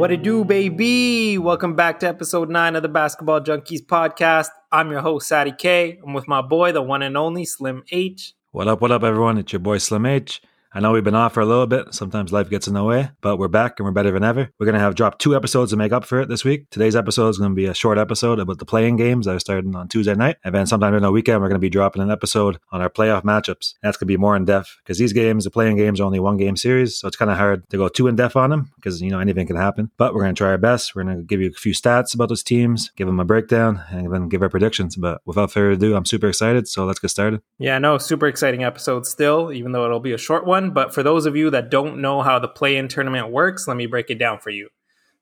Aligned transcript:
What 0.00 0.10
it 0.10 0.22
do, 0.22 0.46
baby? 0.46 1.36
Welcome 1.36 1.76
back 1.76 2.00
to 2.00 2.08
episode 2.08 2.48
nine 2.48 2.74
of 2.74 2.80
the 2.80 2.88
Basketball 2.88 3.42
Junkies 3.42 3.84
podcast. 3.84 4.48
I'm 4.72 4.90
your 4.90 5.02
host, 5.02 5.28
Sadie 5.28 5.52
K. 5.52 6.00
I'm 6.02 6.14
with 6.14 6.26
my 6.26 6.40
boy, 6.40 6.72
the 6.72 6.80
one 6.80 7.02
and 7.02 7.18
only 7.18 7.44
Slim 7.44 7.84
H. 7.90 8.32
What 8.52 8.66
up, 8.66 8.80
what 8.80 8.92
up, 8.92 9.02
everyone? 9.02 9.36
It's 9.36 9.52
your 9.52 9.60
boy 9.60 9.76
Slim 9.76 10.06
H. 10.06 10.40
I 10.72 10.78
know 10.78 10.92
we've 10.92 11.02
been 11.02 11.16
off 11.16 11.34
for 11.34 11.40
a 11.40 11.46
little 11.46 11.66
bit. 11.66 11.92
Sometimes 11.92 12.32
life 12.32 12.48
gets 12.48 12.68
in 12.68 12.74
the 12.74 12.84
way, 12.84 13.10
but 13.22 13.38
we're 13.38 13.48
back 13.48 13.80
and 13.80 13.84
we're 13.84 13.90
better 13.90 14.12
than 14.12 14.22
ever. 14.22 14.50
We're 14.56 14.66
going 14.66 14.74
to 14.74 14.80
have 14.80 14.94
dropped 14.94 15.20
two 15.20 15.34
episodes 15.34 15.72
to 15.72 15.76
make 15.76 15.90
up 15.90 16.04
for 16.04 16.20
it 16.20 16.28
this 16.28 16.44
week. 16.44 16.70
Today's 16.70 16.94
episode 16.94 17.30
is 17.30 17.38
going 17.38 17.50
to 17.50 17.56
be 17.56 17.66
a 17.66 17.74
short 17.74 17.98
episode 17.98 18.38
about 18.38 18.58
the 18.58 18.64
play-in 18.64 18.94
games 18.94 19.26
that 19.26 19.34
are 19.34 19.40
starting 19.40 19.74
on 19.74 19.88
Tuesday 19.88 20.14
night. 20.14 20.36
And 20.44 20.54
then 20.54 20.66
sometime 20.66 20.94
in 20.94 21.02
the 21.02 21.10
weekend, 21.10 21.40
we're 21.40 21.48
going 21.48 21.56
to 21.56 21.58
be 21.58 21.70
dropping 21.70 22.02
an 22.02 22.10
episode 22.12 22.58
on 22.70 22.80
our 22.80 22.88
playoff 22.88 23.24
matchups. 23.24 23.74
That's 23.82 23.96
going 23.96 24.06
to 24.06 24.06
be 24.06 24.16
more 24.16 24.36
in 24.36 24.44
depth 24.44 24.76
because 24.84 24.96
these 24.96 25.12
games, 25.12 25.42
the 25.42 25.50
play-in 25.50 25.76
games, 25.76 26.00
are 26.00 26.04
only 26.04 26.20
one 26.20 26.36
game 26.36 26.56
series. 26.56 26.96
So 26.96 27.08
it's 27.08 27.16
kind 27.16 27.32
of 27.32 27.36
hard 27.36 27.68
to 27.70 27.76
go 27.76 27.88
too 27.88 28.06
in 28.06 28.14
depth 28.14 28.36
on 28.36 28.50
them 28.50 28.70
because, 28.76 29.02
you 29.02 29.10
know, 29.10 29.18
anything 29.18 29.48
can 29.48 29.56
happen. 29.56 29.90
But 29.96 30.14
we're 30.14 30.22
going 30.22 30.36
to 30.36 30.38
try 30.38 30.50
our 30.50 30.58
best. 30.58 30.94
We're 30.94 31.02
going 31.02 31.16
to 31.16 31.24
give 31.24 31.40
you 31.40 31.48
a 31.48 31.52
few 31.52 31.72
stats 31.74 32.14
about 32.14 32.28
those 32.28 32.44
teams, 32.44 32.92
give 32.94 33.08
them 33.08 33.18
a 33.18 33.24
breakdown, 33.24 33.82
and 33.90 34.12
then 34.14 34.28
give 34.28 34.42
our 34.42 34.48
predictions. 34.48 34.94
But 34.94 35.20
without 35.24 35.50
further 35.50 35.72
ado, 35.72 35.96
I'm 35.96 36.06
super 36.06 36.28
excited. 36.28 36.68
So 36.68 36.84
let's 36.84 37.00
get 37.00 37.08
started. 37.08 37.42
Yeah, 37.58 37.78
no, 37.78 37.98
super 37.98 38.28
exciting 38.28 38.62
episode 38.62 39.04
still, 39.04 39.52
even 39.52 39.72
though 39.72 39.84
it'll 39.84 39.98
be 39.98 40.12
a 40.12 40.18
short 40.18 40.46
one. 40.46 40.59
But 40.68 40.92
for 40.92 41.02
those 41.02 41.24
of 41.24 41.34
you 41.34 41.48
that 41.50 41.70
don't 41.70 42.02
know 42.02 42.20
how 42.20 42.38
the 42.38 42.48
play 42.48 42.76
in 42.76 42.88
tournament 42.88 43.30
works, 43.30 43.66
let 43.66 43.78
me 43.78 43.86
break 43.86 44.10
it 44.10 44.18
down 44.18 44.38
for 44.38 44.50
you. 44.50 44.68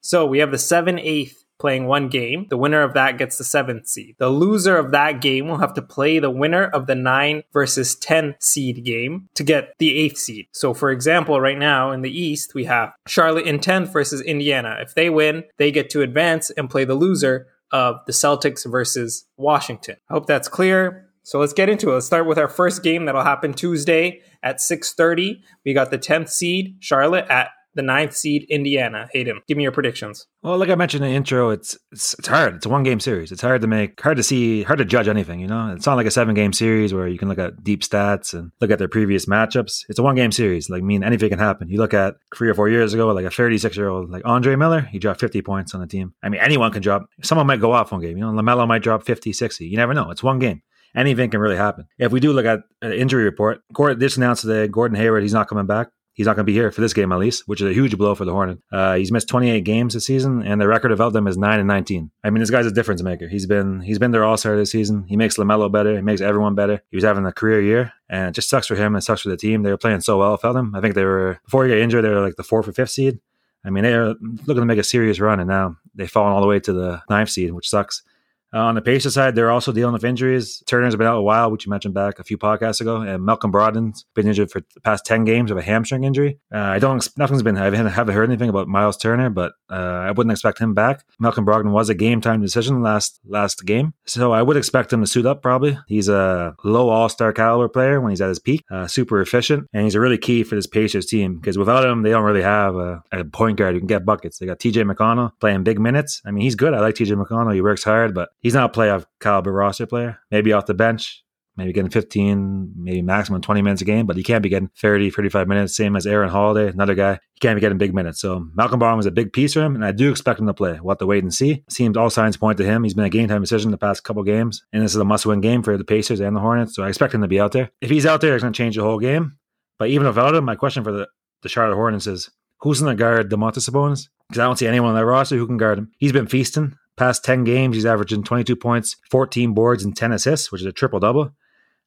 So 0.01 0.27
we 0.27 0.41
have 0.41 0.51
the 0.51 0.59
7 0.59 0.99
8 0.99 1.33
playing 1.59 1.87
one 1.87 2.09
game. 2.09 2.47
The 2.49 2.57
winner 2.57 2.83
of 2.83 2.95
that 2.95 3.19
gets 3.19 3.37
the 3.37 3.45
seventh 3.45 3.87
seed. 3.87 4.17
The 4.19 4.29
loser 4.29 4.77
of 4.77 4.93
that 4.93 5.21
game 5.21 5.49
will 5.49 5.59
have 5.59 5.75
to 5.75 5.83
play 5.83 6.19
the 6.19 6.31
winner 6.31 6.65
of 6.65 6.87
the 6.87 6.95
9 6.95 7.43
versus 7.53 7.97
10 7.97 8.37
seed 8.41 8.85
game 8.85 9.29
to 9.35 9.43
get 9.43 9.75
the 9.79 9.97
eighth 9.97 10.19
seed. 10.19 10.47
So, 10.53 10.73
for 10.75 10.91
example, 10.91 11.41
right 11.41 11.59
now 11.59 11.91
in 11.91 12.03
the 12.03 12.17
East, 12.17 12.55
we 12.55 12.65
have 12.65 12.93
Charlotte 13.07 13.47
in 13.47 13.59
10th 13.59 13.93
versus 13.93 14.21
Indiana. 14.23 14.77
If 14.81 14.95
they 14.95 15.11
win, 15.11 15.45
they 15.57 15.71
get 15.71 15.91
to 15.91 16.03
advance 16.03 16.51
and 16.51 16.71
play 16.71 16.85
the 16.85 16.95
loser 16.95 17.49
of 17.71 18.01
the 18.07 18.13
Celtics 18.13 18.71
versus 18.71 19.27
Washington. 19.37 19.97
I 20.09 20.15
hope 20.15 20.27
that's 20.27 20.49
clear. 20.49 21.08
So 21.29 21.39
let's 21.39 21.53
get 21.53 21.69
into 21.69 21.91
it. 21.91 21.93
Let's 21.93 22.07
start 22.07 22.27
with 22.27 22.39
our 22.39 22.49
first 22.49 22.83
game 22.83 23.05
that'll 23.05 23.23
happen 23.23 23.53
Tuesday 23.53 24.23
at 24.43 24.63
6:30. 24.63 25.43
We 25.63 25.75
got 25.75 25.91
the 25.91 25.99
10th 25.99 26.31
seed 26.31 26.77
Charlotte 26.81 27.27
at 27.29 27.51
the 27.75 27.83
ninth 27.83 28.17
seed 28.17 28.47
Indiana. 28.49 29.11
Hayden, 29.13 29.43
give 29.47 29.59
me 29.59 29.63
your 29.63 29.71
predictions. 29.71 30.27
Well, 30.43 30.57
like 30.57 30.71
I 30.71 30.75
mentioned 30.75 31.05
in 31.05 31.11
the 31.11 31.17
intro, 31.17 31.51
it's, 31.51 31.77
it's 31.93 32.15
it's 32.15 32.29
hard. 32.29 32.55
It's 32.55 32.65
a 32.65 32.71
one 32.71 32.83
game 32.83 32.99
series. 32.99 33.31
It's 33.31 33.43
hard 33.43 33.61
to 33.61 33.67
make, 33.67 34.01
hard 34.01 34.17
to 34.17 34.23
see, 34.23 34.63
hard 34.63 34.79
to 34.79 34.87
judge 34.87 35.07
anything. 35.07 35.39
You 35.41 35.49
know, 35.49 35.75
it's 35.77 35.85
not 35.85 35.99
like 35.99 36.07
a 36.07 36.11
seven 36.11 36.35
game 36.35 36.55
series 36.55 36.95
where 36.95 37.07
you 37.07 37.19
can 37.19 37.29
look 37.29 37.39
at 37.39 37.63
deep 37.63 37.83
stats 37.83 38.33
and 38.33 38.51
look 38.63 38.71
at 38.71 38.79
their 38.79 38.89
previous 38.89 39.27
matchups. 39.27 39.85
It's 39.91 39.99
a 39.99 40.03
one 40.03 40.15
game 40.15 40.33
series. 40.33 40.71
Like, 40.71 40.81
I 40.81 40.87
mean, 40.87 41.05
anything 41.05 41.29
can 41.29 41.39
happen. 41.39 41.69
You 41.69 41.77
look 41.77 41.93
at 41.93 42.15
three 42.35 42.49
or 42.49 42.55
four 42.55 42.71
years 42.71 42.95
ago, 42.95 43.07
like 43.09 43.27
a 43.27 43.31
36 43.31 43.77
year 43.77 43.91
old 43.91 44.09
like 44.09 44.23
Andre 44.25 44.57
Miller, 44.57 44.81
he 44.81 44.99
dropped 44.99 45.21
50 45.21 45.43
points 45.43 45.75
on 45.75 45.83
the 45.83 45.87
team. 45.87 46.15
I 46.23 46.31
mean, 46.31 46.41
anyone 46.41 46.73
can 46.73 46.81
drop. 46.81 47.07
Someone 47.23 47.47
might 47.47 47.61
go 47.61 47.73
off 47.73 47.93
one 47.93 48.01
game. 48.01 48.17
You 48.17 48.25
know, 48.25 48.33
LaMelo 48.33 48.67
might 48.67 48.83
drop 48.83 49.05
50, 49.05 49.35
60. 49.35 49.67
You 49.67 49.77
never 49.77 49.93
know. 49.93 50.11
It's 50.11 50.23
one 50.23 50.39
game 50.39 50.63
anything 50.95 51.31
can 51.31 51.41
really 51.41 51.57
happen. 51.57 51.87
If 51.99 52.13
we 52.13 52.21
do 52.21 52.33
look 52.33 52.47
at 52.47 52.61
an 52.83 52.93
injury 52.93 53.25
report, 53.25 53.63
Gordon 53.73 53.99
this 53.99 54.17
announced 54.17 54.43
today, 54.43 54.69
Gordon 54.69 54.97
Hayward, 54.97 55.23
he's 55.23 55.33
not 55.33 55.49
coming 55.49 55.67
back. 55.67 55.89
He's 56.19 56.27
not 56.27 56.35
going 56.35 56.45
to 56.45 56.51
be 56.51 56.53
here 56.53 56.73
for 56.73 56.81
this 56.81 56.95
game 56.95 57.13
at 57.13 57.21
least, 57.21 57.45
which 57.47 57.61
is 57.61 57.71
a 57.71 57.73
huge 57.73 57.97
blow 57.97 58.13
for 58.17 58.25
the 58.25 58.33
Hornet. 58.33 58.59
Uh, 58.73 58.97
he's 58.97 59.13
missed 59.13 59.29
28 59.29 59.61
games 59.61 59.95
this 59.95 60.07
season, 60.07 60.43
and 60.43 60.61
the 60.61 60.67
record 60.67 60.91
of 60.91 61.13
them 61.13 61.29
is 61.29 61.39
nine 61.39 61.61
and 61.61 61.69
19. 61.69 62.11
I 62.25 62.31
mean, 62.31 62.41
this 62.41 62.51
guy's 62.51 62.67
a 62.67 62.73
difference 62.73 63.05
maker. 63.05 63.29
He's 63.29 63.47
been 63.47 63.83
he's 63.83 64.01
been 64.01 64.11
their 64.11 64.25
all 64.25 64.37
star 64.37 64.57
this 64.57 64.73
season. 64.73 65.05
He 65.07 65.17
makes 65.17 65.37
LaMelo 65.37 65.71
better. 65.71 65.95
He 65.95 66.03
makes 66.03 66.21
everyone 66.21 66.57
better. 66.57 66.83
He 66.91 66.97
was 66.97 67.05
having 67.05 67.25
a 67.25 67.31
career 67.31 67.63
year, 67.63 67.93
and 68.09 68.31
it 68.31 68.33
just 68.33 68.49
sucks 68.49 68.67
for 68.67 68.75
him 68.75 68.97
and 68.97 69.05
sucks 69.05 69.21
for 69.21 69.29
the 69.29 69.37
team. 69.37 69.63
They 69.63 69.71
were 69.71 69.77
playing 69.77 70.01
so 70.01 70.19
well 70.19 70.37
him. 70.37 70.75
I 70.75 70.81
think 70.81 70.97
they 70.97 71.05
were 71.05 71.39
before 71.45 71.65
he 71.65 71.71
got 71.71 71.79
injured. 71.79 72.05
They 72.05 72.09
were 72.09 72.21
like 72.21 72.35
the 72.35 72.43
fourth 72.43 72.67
or 72.67 72.73
fifth 72.73 72.91
seed. 72.91 73.21
I 73.65 73.71
mean, 73.71 73.85
they 73.85 73.95
are 73.95 74.17
looking 74.47 74.63
to 74.63 74.65
make 74.65 74.79
a 74.79 74.85
serious 74.85 75.21
run, 75.21 75.39
and 75.39 75.49
now 75.49 75.77
they've 75.95 76.11
fallen 76.11 76.33
all 76.33 76.41
the 76.41 76.49
way 76.49 76.59
to 76.59 76.73
the 76.73 77.01
ninth 77.09 77.31
seed, 77.31 77.53
which 77.53 77.69
sucks. 77.69 78.03
Uh, 78.53 78.61
on 78.61 78.75
the 78.75 78.81
Pacers 78.81 79.15
side, 79.15 79.35
they're 79.35 79.51
also 79.51 79.73
dealing 79.73 79.93
with 79.93 80.05
injuries. 80.05 80.63
Turner's 80.67 80.97
been 80.97 81.07
out 81.07 81.19
a 81.19 81.23
while, 81.23 81.51
which 81.51 81.67
you 81.67 81.71
mentioned 81.71 81.95
back 81.95 82.19
a 82.19 82.25
few 82.25 82.39
podcasts 82.39 82.81
ago, 82.81 82.97
and 82.97 83.25
Malcolm 83.25 83.53
Brogdon's 83.53 84.07
been 84.15 84.27
injured 84.27 84.51
for 84.51 84.61
the 84.75 84.81
past 84.81 85.05
ten 85.05 85.25
games 85.25 85.51
of 85.51 85.59
a 85.59 85.63
hamstring 85.63 86.05
injury. 86.05 86.39
Uh, 86.53 86.59
I 86.59 86.79
don't. 86.79 87.07
Nothing's 87.17 87.43
been. 87.43 87.59
I 87.59 87.65
haven't, 87.65 88.15
heard 88.15 88.29
anything 88.29 88.49
about 88.49 88.69
Miles 88.69 88.97
Turner, 88.97 89.31
but 89.31 89.53
uh, 89.71 89.75
I 89.75 90.13
wouldn't 90.13 90.33
expect 90.33 90.59
him 90.59 90.75
back. 90.75 91.05
Malcolm 91.19 91.45
Brogdon 91.45 91.73
was 91.73 91.89
a 91.89 91.95
game 91.95 92.21
time 92.21 92.41
decision 92.41 92.83
last 92.83 93.21
last 93.27 93.65
game, 93.67 93.93
so 94.07 94.33
I 94.33 94.43
would 94.43 94.57
expect 94.57 94.93
him 94.93 95.01
to 95.01 95.07
suit 95.07 95.27
up. 95.27 95.43
Probably 95.43 95.79
he's 95.87 96.09
a 96.09 96.55
low 96.65 96.89
All 96.89 97.09
Star 97.09 97.33
caliber 97.33 97.69
player 97.69 98.01
when 98.01 98.11
he's 98.11 98.21
at 98.21 98.29
his 98.29 98.39
peak, 98.39 98.65
uh, 98.71 98.87
super 98.87 99.21
efficient, 99.21 99.69
and 99.73 99.85
he's 99.85 99.95
a 99.95 100.01
really 100.01 100.19
key 100.19 100.43
for 100.43 100.55
this 100.55 100.67
Pacers 100.67 101.07
team 101.07 101.37
because 101.37 101.59
without 101.59 101.85
him, 101.85 102.03
they 102.03 102.11
don't 102.11 102.25
really 102.25 102.43
have 102.43 102.77
a, 102.77 103.03
a 103.13 103.25
point 103.25 103.59
guard 103.59 103.75
who 103.75 103.81
can 103.81 103.87
get 103.87 104.07
buckets. 104.07 104.39
They 104.39 104.47
got 104.47 104.61
T.J. 104.61 104.85
McConnell 104.85 105.33
playing 105.41 105.65
big 105.65 105.79
minutes. 105.79 106.23
I 106.25 106.31
mean, 106.31 106.43
he's 106.43 106.55
good. 106.55 106.75
I 106.75 106.81
like 106.81 106.95
T.J. 106.95 107.15
McConnell. 107.15 107.55
He 107.55 107.61
works 107.61 107.85
hard, 107.85 108.15
but 108.15 108.31
he's 108.41 108.55
not 108.55 108.75
a 108.75 108.79
playoff 108.79 109.05
caliber 109.21 109.53
roster 109.53 109.87
player. 109.87 110.19
Maybe 110.31 110.53
off 110.53 110.67
the 110.67 110.75
bench, 110.75 111.25
maybe 111.59 111.73
getting 111.73 111.91
15, 111.91 112.73
maybe 112.77 113.03
maximum 113.03 113.41
20 113.41 113.63
minutes 113.63 113.83
a 113.83 113.85
game, 113.85 114.07
but 114.07 114.17
he 114.17 114.23
can't 114.23 114.43
be 114.43 114.49
getting 114.49 114.71
30, 114.79 115.11
35 115.11 115.49
minutes, 115.49 115.77
same 115.77 115.97
as 115.97 116.07
Aaron 116.07 116.31
Holiday, 116.31 116.69
another 116.71 116.95
guy. 116.95 117.15
He 117.35 117.41
can't 117.41 117.57
be 117.57 117.61
getting 117.61 117.79
big 117.79 117.93
minutes. 117.93 118.21
So 118.21 118.47
Malcolm 118.55 118.81
Brogdon 118.81 118.97
was 118.97 119.07
a 119.07 119.11
big 119.11 119.33
piece 119.33 119.55
for 119.55 119.63
him, 119.63 119.75
and 119.75 119.85
I 119.85 119.93
do 119.93 120.11
expect 120.11 120.41
him 120.41 120.47
to 120.47 120.55
play. 120.55 120.79
We'll 120.81 120.93
have 120.93 120.99
to 120.99 121.07
wait 121.07 121.25
and 121.25 121.35
see. 121.35 121.65
Seems 121.69 121.97
all 121.97 122.11
signs 122.11 122.37
point 122.37 122.59
to 122.59 122.65
him. 122.65 122.85
He's 122.85 122.95
been 122.95 123.05
a 123.05 123.11
game 123.11 123.29
time 123.29 123.43
decision 123.43 123.73
the 123.73 123.77
past 123.77 124.05
couple 124.05 124.23
games, 124.23 124.65
and 124.73 124.83
this 124.83 124.95
is 124.95 125.01
a 125.01 125.05
must 125.05 125.27
win 125.27 125.41
game 125.41 125.63
for 125.63 125.77
the 125.77 125.85
Pacers 125.85 126.21
and 126.21 126.35
the 126.35 126.41
Hornets, 126.41 126.75
so 126.75 126.85
I 126.85 126.89
expect 126.89 127.13
him 127.13 127.23
to 127.23 127.29
be 127.29 127.41
out 127.41 127.53
there. 127.53 127.71
If 127.81 127.91
he's 127.91 128.07
out 128.07 128.21
there, 128.21 128.35
it's 128.35 128.43
going 128.43 128.53
to 128.53 128.57
change 128.57 128.77
the 128.77 128.83
whole 128.83 129.01
game. 129.01 129.37
But 129.79 129.91
even 129.91 130.07
without 130.07 130.35
him, 130.35 130.45
my 130.45 130.57
question 130.57 130.85
for 130.85 130.93
the, 130.93 131.09
the 131.43 131.49
Charlotte 131.49 131.77
Hornets 131.77 132.07
is 132.07 132.31
who's 132.61 132.81
going 132.81 132.97
to 132.97 133.01
guard 133.01 133.31
Domantas 133.31 133.69
Sabonis? 133.69 134.09
Because 134.29 134.41
I 134.41 134.45
don't 134.45 134.59
see 134.59 134.67
anyone 134.67 134.91
on 134.91 134.97
their 134.97 135.07
roster 135.07 135.37
who 135.37 135.47
can 135.47 135.57
guard 135.57 135.79
him. 135.79 135.91
He's 135.99 136.13
been 136.13 136.27
feasting. 136.27 136.77
Past 136.99 137.25
10 137.25 137.45
games, 137.45 137.77
he's 137.77 137.87
averaging 137.87 138.25
22 138.25 138.57
points, 138.57 138.97
14 139.11 139.55
boards, 139.55 139.85
and 139.85 139.97
10 139.97 140.11
assists, 140.11 140.51
which 140.51 140.63
is 140.63 140.67
a 140.67 140.73
triple 140.73 140.99
double. 140.99 141.31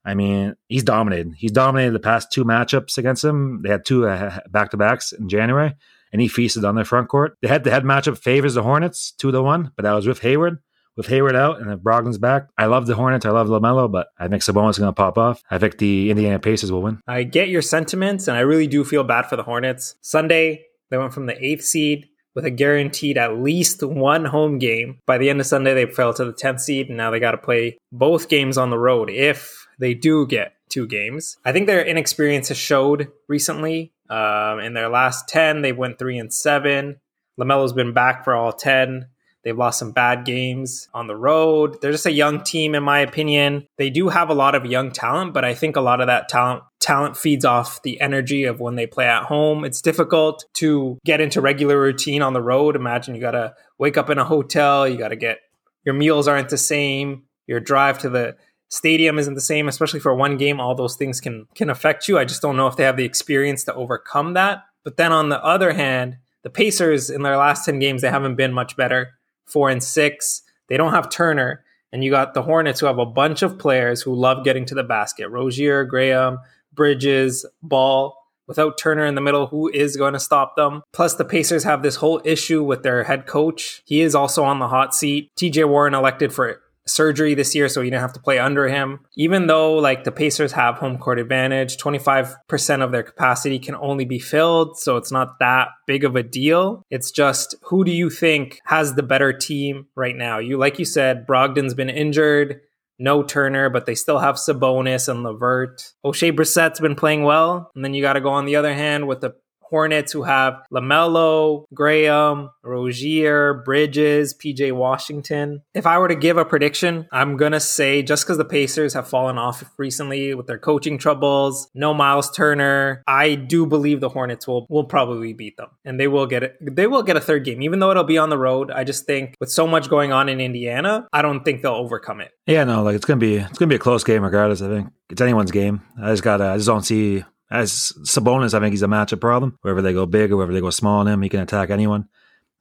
I 0.05 0.13
mean, 0.13 0.55
he's 0.69 0.83
dominated. 0.83 1.33
He's 1.35 1.51
dominated 1.51 1.91
the 1.91 1.99
past 1.99 2.31
two 2.31 2.45
matchups 2.45 2.97
against 2.97 3.23
him. 3.23 3.61
They 3.61 3.69
had 3.69 3.83
two 3.83 4.07
uh, 4.07 4.39
back 4.49 4.71
to 4.71 4.77
backs 4.77 5.11
in 5.11 5.27
January, 5.27 5.75
and 6.13 6.21
he 6.21 6.29
feasted 6.29 6.63
on 6.63 6.75
their 6.75 6.85
front 6.85 7.09
court. 7.09 7.37
The 7.41 7.49
head 7.49 7.65
to 7.65 7.71
head 7.71 7.83
matchup 7.83 8.17
favors 8.19 8.53
the 8.53 8.63
Hornets 8.63 9.11
two 9.11 9.33
to 9.33 9.41
one, 9.43 9.73
but 9.75 9.83
that 9.83 9.91
was 9.91 10.07
with 10.07 10.19
Hayward. 10.19 10.59
With 10.95 11.07
Hayward 11.07 11.35
out 11.35 11.61
and 11.61 11.71
if 11.71 11.79
Brogdon's 11.79 12.17
back, 12.17 12.47
I 12.57 12.65
love 12.65 12.85
the 12.85 12.95
Hornets. 12.95 13.25
I 13.25 13.31
love 13.31 13.47
LaMelo, 13.47 13.91
but 13.91 14.07
I 14.17 14.29
think 14.29 14.43
Sabonis 14.43 14.71
is 14.71 14.79
going 14.79 14.89
to 14.89 14.93
pop 14.93 15.17
off. 15.17 15.41
I 15.49 15.57
think 15.57 15.77
the 15.77 16.09
Indiana 16.09 16.39
Pacers 16.39 16.71
will 16.71 16.81
win. 16.81 16.99
I 17.07 17.23
get 17.23 17.49
your 17.49 17.61
sentiments, 17.61 18.27
and 18.27 18.37
I 18.37 18.41
really 18.41 18.67
do 18.67 18.83
feel 18.83 19.03
bad 19.03 19.23
for 19.23 19.35
the 19.35 19.43
Hornets. 19.43 19.95
Sunday, 20.01 20.65
they 20.89 20.97
went 20.97 21.13
from 21.13 21.27
the 21.27 21.45
eighth 21.45 21.63
seed 21.63 22.07
with 22.35 22.45
a 22.45 22.51
guaranteed 22.51 23.17
at 23.17 23.37
least 23.37 23.83
one 23.83 24.25
home 24.25 24.59
game. 24.59 24.99
By 25.05 25.17
the 25.17 25.29
end 25.29 25.39
of 25.39 25.45
Sunday, 25.45 25.73
they 25.73 25.85
fell 25.85 26.13
to 26.13 26.25
the 26.25 26.33
10th 26.33 26.61
seed, 26.61 26.87
and 26.87 26.97
now 26.97 27.11
they 27.11 27.19
got 27.19 27.31
to 27.31 27.37
play 27.37 27.77
both 27.91 28.29
games 28.29 28.57
on 28.57 28.69
the 28.69 28.79
road 28.79 29.09
if 29.09 29.67
they 29.79 29.93
do 29.93 30.25
get 30.27 30.53
two 30.69 30.87
games. 30.87 31.37
I 31.43 31.51
think 31.51 31.67
their 31.67 31.83
inexperience 31.85 32.47
has 32.47 32.57
showed 32.57 33.11
recently. 33.27 33.91
Um, 34.09 34.59
in 34.59 34.73
their 34.73 34.89
last 34.89 35.27
10, 35.29 35.61
they 35.61 35.71
went 35.71 35.99
3 35.99 36.17
and 36.17 36.33
7. 36.33 36.99
LaMelo's 37.39 37.73
been 37.73 37.93
back 37.93 38.23
for 38.23 38.35
all 38.35 38.51
10. 38.51 39.07
They've 39.43 39.57
lost 39.57 39.79
some 39.79 39.91
bad 39.91 40.23
games 40.25 40.87
on 40.93 41.07
the 41.07 41.15
road. 41.15 41.81
They're 41.81 41.91
just 41.91 42.05
a 42.05 42.11
young 42.11 42.43
team, 42.43 42.75
in 42.75 42.83
my 42.83 42.99
opinion. 42.99 43.67
They 43.77 43.89
do 43.89 44.09
have 44.09 44.29
a 44.29 44.35
lot 44.35 44.53
of 44.53 44.65
young 44.65 44.91
talent, 44.91 45.33
but 45.33 45.43
I 45.43 45.53
think 45.53 45.75
a 45.75 45.81
lot 45.81 46.01
of 46.01 46.07
that 46.07 46.29
talent 46.29 46.63
talent 46.79 47.15
feeds 47.15 47.45
off 47.45 47.81
the 47.83 48.01
energy 48.01 48.43
of 48.43 48.59
when 48.59 48.75
they 48.75 48.87
play 48.87 49.05
at 49.05 49.23
home. 49.23 49.63
It's 49.63 49.81
difficult 49.81 50.45
to 50.55 50.97
get 51.05 51.21
into 51.21 51.41
regular 51.41 51.79
routine 51.79 52.21
on 52.21 52.33
the 52.33 52.41
road. 52.41 52.75
Imagine 52.75 53.15
you 53.15 53.21
got 53.21 53.31
to 53.31 53.53
wake 53.77 53.97
up 53.97 54.09
in 54.09 54.17
a 54.17 54.25
hotel, 54.25 54.87
you 54.87 54.97
got 54.97 55.09
to 55.09 55.15
get 55.15 55.39
your 55.83 55.95
meals 55.95 56.27
aren't 56.27 56.49
the 56.49 56.57
same, 56.57 57.23
your 57.47 57.59
drive 57.59 57.97
to 57.99 58.09
the 58.09 58.35
stadium 58.69 59.19
isn't 59.19 59.33
the 59.33 59.41
same, 59.41 59.67
especially 59.67 59.99
for 59.99 60.13
one 60.15 60.37
game. 60.37 60.59
All 60.59 60.75
those 60.75 60.95
things 60.95 61.19
can 61.19 61.47
can 61.55 61.69
affect 61.69 62.07
you. 62.07 62.17
I 62.17 62.25
just 62.25 62.41
don't 62.41 62.57
know 62.57 62.67
if 62.67 62.75
they 62.75 62.83
have 62.83 62.97
the 62.97 63.05
experience 63.05 63.63
to 63.65 63.73
overcome 63.73 64.33
that. 64.33 64.63
But 64.83 64.97
then 64.97 65.11
on 65.11 65.29
the 65.29 65.43
other 65.43 65.73
hand, 65.73 66.17
the 66.43 66.49
Pacers 66.49 67.09
in 67.09 67.21
their 67.21 67.37
last 67.37 67.65
10 67.65 67.77
games, 67.79 68.01
they 68.01 68.09
haven't 68.09 68.35
been 68.35 68.53
much 68.53 68.75
better 68.75 69.11
four 69.45 69.69
and 69.69 69.83
six. 69.83 70.43
They 70.67 70.77
don't 70.77 70.93
have 70.93 71.09
Turner. 71.09 71.63
And 71.93 72.03
you 72.03 72.11
got 72.11 72.33
the 72.33 72.43
Hornets 72.43 72.79
who 72.79 72.85
have 72.85 72.99
a 72.99 73.05
bunch 73.05 73.41
of 73.41 73.59
players 73.59 74.01
who 74.01 74.15
love 74.15 74.45
getting 74.45 74.65
to 74.65 74.75
the 74.75 74.83
basket. 74.83 75.27
Rozier, 75.29 75.83
Graham, 75.83 76.39
Bridges, 76.73 77.45
Ball. 77.61 78.17
Without 78.47 78.77
Turner 78.77 79.05
in 79.05 79.15
the 79.15 79.21
middle, 79.21 79.47
who 79.47 79.69
is 79.69 79.95
going 79.95 80.13
to 80.13 80.19
stop 80.19 80.55
them? 80.57 80.81
Plus, 80.91 81.15
the 81.15 81.23
Pacers 81.23 81.63
have 81.63 81.83
this 81.83 81.97
whole 81.97 82.21
issue 82.25 82.63
with 82.63 82.83
their 82.83 83.03
head 83.03 83.25
coach. 83.25 83.81
He 83.85 84.01
is 84.01 84.13
also 84.13 84.43
on 84.43 84.59
the 84.59 84.67
hot 84.67 84.93
seat. 84.93 85.31
TJ 85.37 85.69
Warren 85.69 85.93
elected 85.93 86.33
for 86.33 86.61
surgery 86.91 87.33
this 87.33 87.55
year, 87.55 87.67
so 87.67 87.81
he 87.81 87.89
didn't 87.89 88.01
have 88.01 88.13
to 88.13 88.19
play 88.19 88.39
under 88.39 88.67
him. 88.67 88.99
Even 89.15 89.47
though 89.47 89.73
like 89.73 90.03
the 90.03 90.11
Pacers 90.11 90.51
have 90.51 90.75
home 90.75 90.97
court 90.97 91.19
advantage, 91.19 91.77
25% 91.77 92.83
of 92.83 92.91
their 92.91 93.03
capacity 93.03 93.59
can 93.59 93.75
only 93.75 94.05
be 94.05 94.19
filled, 94.19 94.77
so 94.77 94.97
it's 94.97 95.11
not 95.11 95.39
that 95.39 95.69
big 95.87 96.03
of 96.03 96.15
a 96.15 96.23
deal. 96.23 96.85
It's 96.89 97.11
just 97.11 97.55
who 97.63 97.83
do 97.83 97.91
you 97.91 98.09
think 98.09 98.59
has 98.65 98.95
the 98.95 99.03
better 99.03 99.33
team 99.33 99.87
right 99.95 100.15
now? 100.15 100.39
You 100.39 100.57
like 100.57 100.79
you 100.79 100.85
said, 100.85 101.25
Brogdon's 101.27 101.73
been 101.73 101.89
injured. 101.89 102.61
No 102.99 103.23
Turner, 103.23 103.71
but 103.71 103.87
they 103.87 103.95
still 103.95 104.19
have 104.19 104.35
Sabonis 104.35 105.07
and 105.09 105.23
Levert. 105.23 105.91
Oshae 106.05 106.35
Brissett's 106.35 106.79
been 106.79 106.93
playing 106.93 107.23
well. 107.23 107.71
And 107.73 107.83
then 107.83 107.95
you 107.95 108.01
got 108.03 108.13
to 108.13 108.21
go 108.21 108.29
on 108.29 108.45
the 108.45 108.55
other 108.55 108.75
hand 108.75 109.07
with 109.07 109.21
the 109.21 109.33
Hornets 109.71 110.11
who 110.11 110.23
have 110.23 110.61
LaMelo, 110.71 111.65
Graham, 111.73 112.51
Rozier, 112.63 113.55
Bridges, 113.65 114.35
PJ 114.35 114.73
Washington. 114.73 115.63
If 115.73 115.87
I 115.87 115.97
were 115.97 116.09
to 116.09 116.15
give 116.15 116.37
a 116.37 116.45
prediction, 116.45 117.07
I'm 117.11 117.37
going 117.37 117.53
to 117.53 117.59
say 117.59 118.03
just 118.03 118.25
because 118.25 118.37
the 118.37 118.45
Pacers 118.45 118.93
have 118.93 119.07
fallen 119.07 119.37
off 119.37 119.63
recently 119.77 120.35
with 120.35 120.45
their 120.45 120.59
coaching 120.59 120.97
troubles, 120.97 121.69
no 121.73 121.93
Miles 121.93 122.29
Turner, 122.31 123.01
I 123.07 123.35
do 123.35 123.65
believe 123.65 124.01
the 124.01 124.09
Hornets 124.09 124.45
will, 124.45 124.67
will 124.69 124.83
probably 124.83 125.33
beat 125.33 125.57
them 125.57 125.69
and 125.85 125.99
they 125.99 126.07
will 126.07 126.27
get 126.27 126.43
it. 126.43 126.57
They 126.61 126.85
will 126.85 127.03
get 127.03 127.17
a 127.17 127.21
third 127.21 127.45
game, 127.45 127.61
even 127.61 127.79
though 127.79 127.91
it'll 127.91 128.03
be 128.03 128.17
on 128.17 128.29
the 128.29 128.37
road. 128.37 128.69
I 128.69 128.83
just 128.83 129.05
think 129.05 129.35
with 129.39 129.49
so 129.49 129.65
much 129.65 129.89
going 129.89 130.11
on 130.11 130.29
in 130.29 130.41
Indiana, 130.41 131.07
I 131.13 131.21
don't 131.21 131.43
think 131.43 131.61
they'll 131.61 131.71
overcome 131.73 132.21
it. 132.21 132.31
Yeah, 132.45 132.65
no, 132.65 132.83
like 132.83 132.95
it's 132.95 133.05
gonna 133.05 133.19
be 133.19 133.37
it's 133.37 133.57
gonna 133.57 133.69
be 133.69 133.75
a 133.75 133.79
close 133.79 134.03
game 134.03 134.23
regardless. 134.23 134.61
I 134.61 134.67
think 134.67 134.89
it's 135.09 135.21
anyone's 135.21 135.51
game. 135.51 135.81
I 136.01 136.11
just 136.11 136.23
gotta 136.23 136.45
I 136.45 136.57
just 136.57 136.67
don't 136.67 136.83
see 136.83 137.23
as 137.51 137.93
Sabonis. 138.03 138.53
I 138.53 138.59
think 138.59 138.73
he's 138.73 138.81
a 138.81 138.87
matchup 138.87 139.21
problem. 139.21 139.57
Wherever 139.61 139.81
they 139.81 139.93
go 139.93 140.05
big 140.05 140.31
or 140.31 140.37
wherever 140.37 140.53
they 140.53 140.61
go 140.61 140.69
small 140.69 140.99
on 140.99 141.07
him, 141.07 141.21
he 141.21 141.29
can 141.29 141.41
attack 141.41 141.69
anyone. 141.69 142.07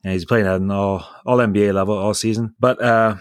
And 0.03 0.13
he's 0.13 0.25
playing 0.25 0.47
at 0.47 0.55
an 0.55 0.71
all 0.71 1.07
all 1.25 1.37
NBA 1.37 1.73
level 1.73 1.97
all 1.97 2.13
season. 2.13 2.55
But 2.59 2.81
uh, 2.81 3.15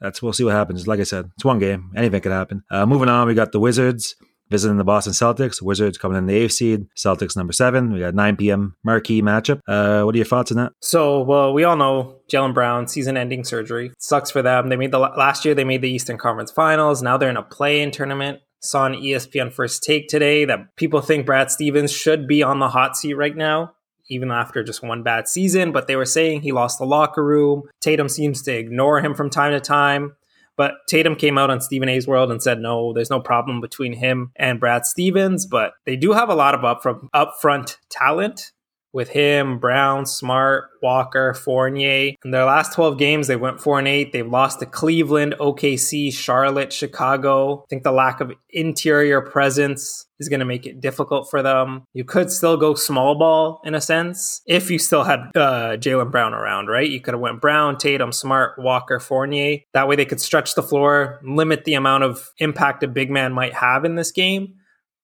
that's 0.00 0.22
we'll 0.22 0.32
see 0.32 0.44
what 0.44 0.54
happens. 0.54 0.86
Like 0.86 1.00
I 1.00 1.04
said, 1.04 1.30
it's 1.34 1.44
one 1.44 1.58
game. 1.58 1.92
Anything 1.96 2.20
could 2.20 2.32
happen. 2.32 2.62
Uh, 2.70 2.86
moving 2.86 3.08
on, 3.08 3.26
we 3.26 3.34
got 3.34 3.52
the 3.52 3.60
Wizards 3.60 4.16
visiting 4.48 4.76
the 4.76 4.84
Boston 4.84 5.12
Celtics. 5.12 5.60
Wizards 5.60 5.98
coming 5.98 6.18
in 6.18 6.26
the 6.26 6.34
eighth 6.34 6.52
seed. 6.52 6.86
Celtics 6.96 7.36
number 7.36 7.52
seven. 7.52 7.92
We 7.92 8.00
got 8.00 8.14
9 8.14 8.36
p.m. 8.36 8.76
marquee 8.84 9.22
matchup. 9.22 9.60
Uh, 9.66 10.02
what 10.04 10.14
are 10.14 10.18
your 10.18 10.24
thoughts 10.24 10.52
on 10.52 10.58
that? 10.58 10.72
So, 10.80 11.22
well, 11.22 11.52
we 11.52 11.64
all 11.64 11.76
know 11.76 12.20
Jaylen 12.30 12.54
Brown 12.54 12.86
season-ending 12.86 13.44
surgery 13.44 13.92
sucks 13.98 14.30
for 14.30 14.42
them. 14.42 14.68
They 14.68 14.76
made 14.76 14.92
the 14.92 14.98
last 14.98 15.44
year. 15.44 15.54
They 15.54 15.64
made 15.64 15.82
the 15.82 15.90
Eastern 15.90 16.18
Conference 16.18 16.50
Finals. 16.50 17.02
Now 17.02 17.16
they're 17.16 17.30
in 17.30 17.36
a 17.36 17.42
play-in 17.42 17.90
tournament. 17.90 18.40
Saw 18.60 18.84
on 18.84 18.94
ESPN 18.94 19.52
First 19.52 19.82
Take 19.82 20.08
today 20.08 20.44
that 20.44 20.76
people 20.76 21.00
think 21.00 21.26
Brad 21.26 21.50
Stevens 21.50 21.92
should 21.92 22.26
be 22.26 22.42
on 22.42 22.58
the 22.58 22.68
hot 22.68 22.96
seat 22.96 23.14
right 23.14 23.36
now 23.36 23.72
even 24.08 24.30
after 24.30 24.62
just 24.62 24.82
one 24.82 25.02
bad 25.02 25.28
season, 25.28 25.72
but 25.72 25.86
they 25.86 25.96
were 25.96 26.04
saying 26.04 26.42
he 26.42 26.52
lost 26.52 26.78
the 26.78 26.84
locker 26.84 27.24
room. 27.24 27.62
Tatum 27.80 28.08
seems 28.08 28.42
to 28.42 28.56
ignore 28.56 29.00
him 29.00 29.14
from 29.14 29.30
time 29.30 29.52
to 29.52 29.60
time. 29.60 30.14
But 30.56 30.72
Tatum 30.88 31.16
came 31.16 31.36
out 31.36 31.50
on 31.50 31.60
Stephen 31.60 31.88
A's 31.88 32.06
World 32.06 32.30
and 32.30 32.42
said, 32.42 32.60
no, 32.60 32.94
there's 32.94 33.10
no 33.10 33.20
problem 33.20 33.60
between 33.60 33.92
him 33.92 34.32
and 34.36 34.58
Brad 34.58 34.86
Stevens, 34.86 35.44
but 35.44 35.72
they 35.84 35.96
do 35.96 36.12
have 36.12 36.30
a 36.30 36.34
lot 36.34 36.54
of 36.54 36.64
up 36.64 36.82
from 36.82 37.10
upfront 37.14 37.76
talent 37.90 38.52
with 38.92 39.10
him, 39.10 39.58
Brown, 39.58 40.06
Smart, 40.06 40.70
Walker, 40.82 41.34
Fournier. 41.34 42.14
In 42.24 42.30
their 42.30 42.44
last 42.44 42.72
12 42.74 42.98
games, 42.98 43.26
they 43.26 43.36
went 43.36 43.60
4 43.60 43.80
and 43.80 43.88
8. 43.88 44.12
They've 44.12 44.26
lost 44.26 44.60
to 44.60 44.66
Cleveland, 44.66 45.34
OKC, 45.38 46.12
Charlotte, 46.12 46.72
Chicago. 46.72 47.60
I 47.60 47.66
think 47.68 47.82
the 47.82 47.92
lack 47.92 48.20
of 48.20 48.32
interior 48.50 49.20
presence 49.20 50.06
is 50.18 50.28
going 50.28 50.40
to 50.40 50.46
make 50.46 50.66
it 50.66 50.80
difficult 50.80 51.28
for 51.28 51.42
them. 51.42 51.84
You 51.92 52.04
could 52.04 52.30
still 52.30 52.56
go 52.56 52.74
small 52.74 53.18
ball 53.18 53.60
in 53.64 53.74
a 53.74 53.80
sense 53.80 54.40
if 54.46 54.70
you 54.70 54.78
still 54.78 55.04
had 55.04 55.20
uh, 55.34 55.76
Jaylen 55.76 56.10
Brown 56.10 56.32
around, 56.32 56.68
right? 56.68 56.88
You 56.88 57.00
could 57.00 57.14
have 57.14 57.20
went 57.20 57.40
Brown, 57.40 57.76
Tatum, 57.76 58.12
Smart, 58.12 58.58
Walker, 58.58 58.98
Fournier. 58.98 59.58
That 59.74 59.88
way 59.88 59.96
they 59.96 60.06
could 60.06 60.20
stretch 60.20 60.54
the 60.54 60.62
floor, 60.62 61.20
limit 61.22 61.64
the 61.64 61.74
amount 61.74 62.04
of 62.04 62.30
impact 62.38 62.82
a 62.82 62.88
big 62.88 63.10
man 63.10 63.32
might 63.32 63.54
have 63.54 63.84
in 63.84 63.94
this 63.94 64.10
game. 64.10 64.54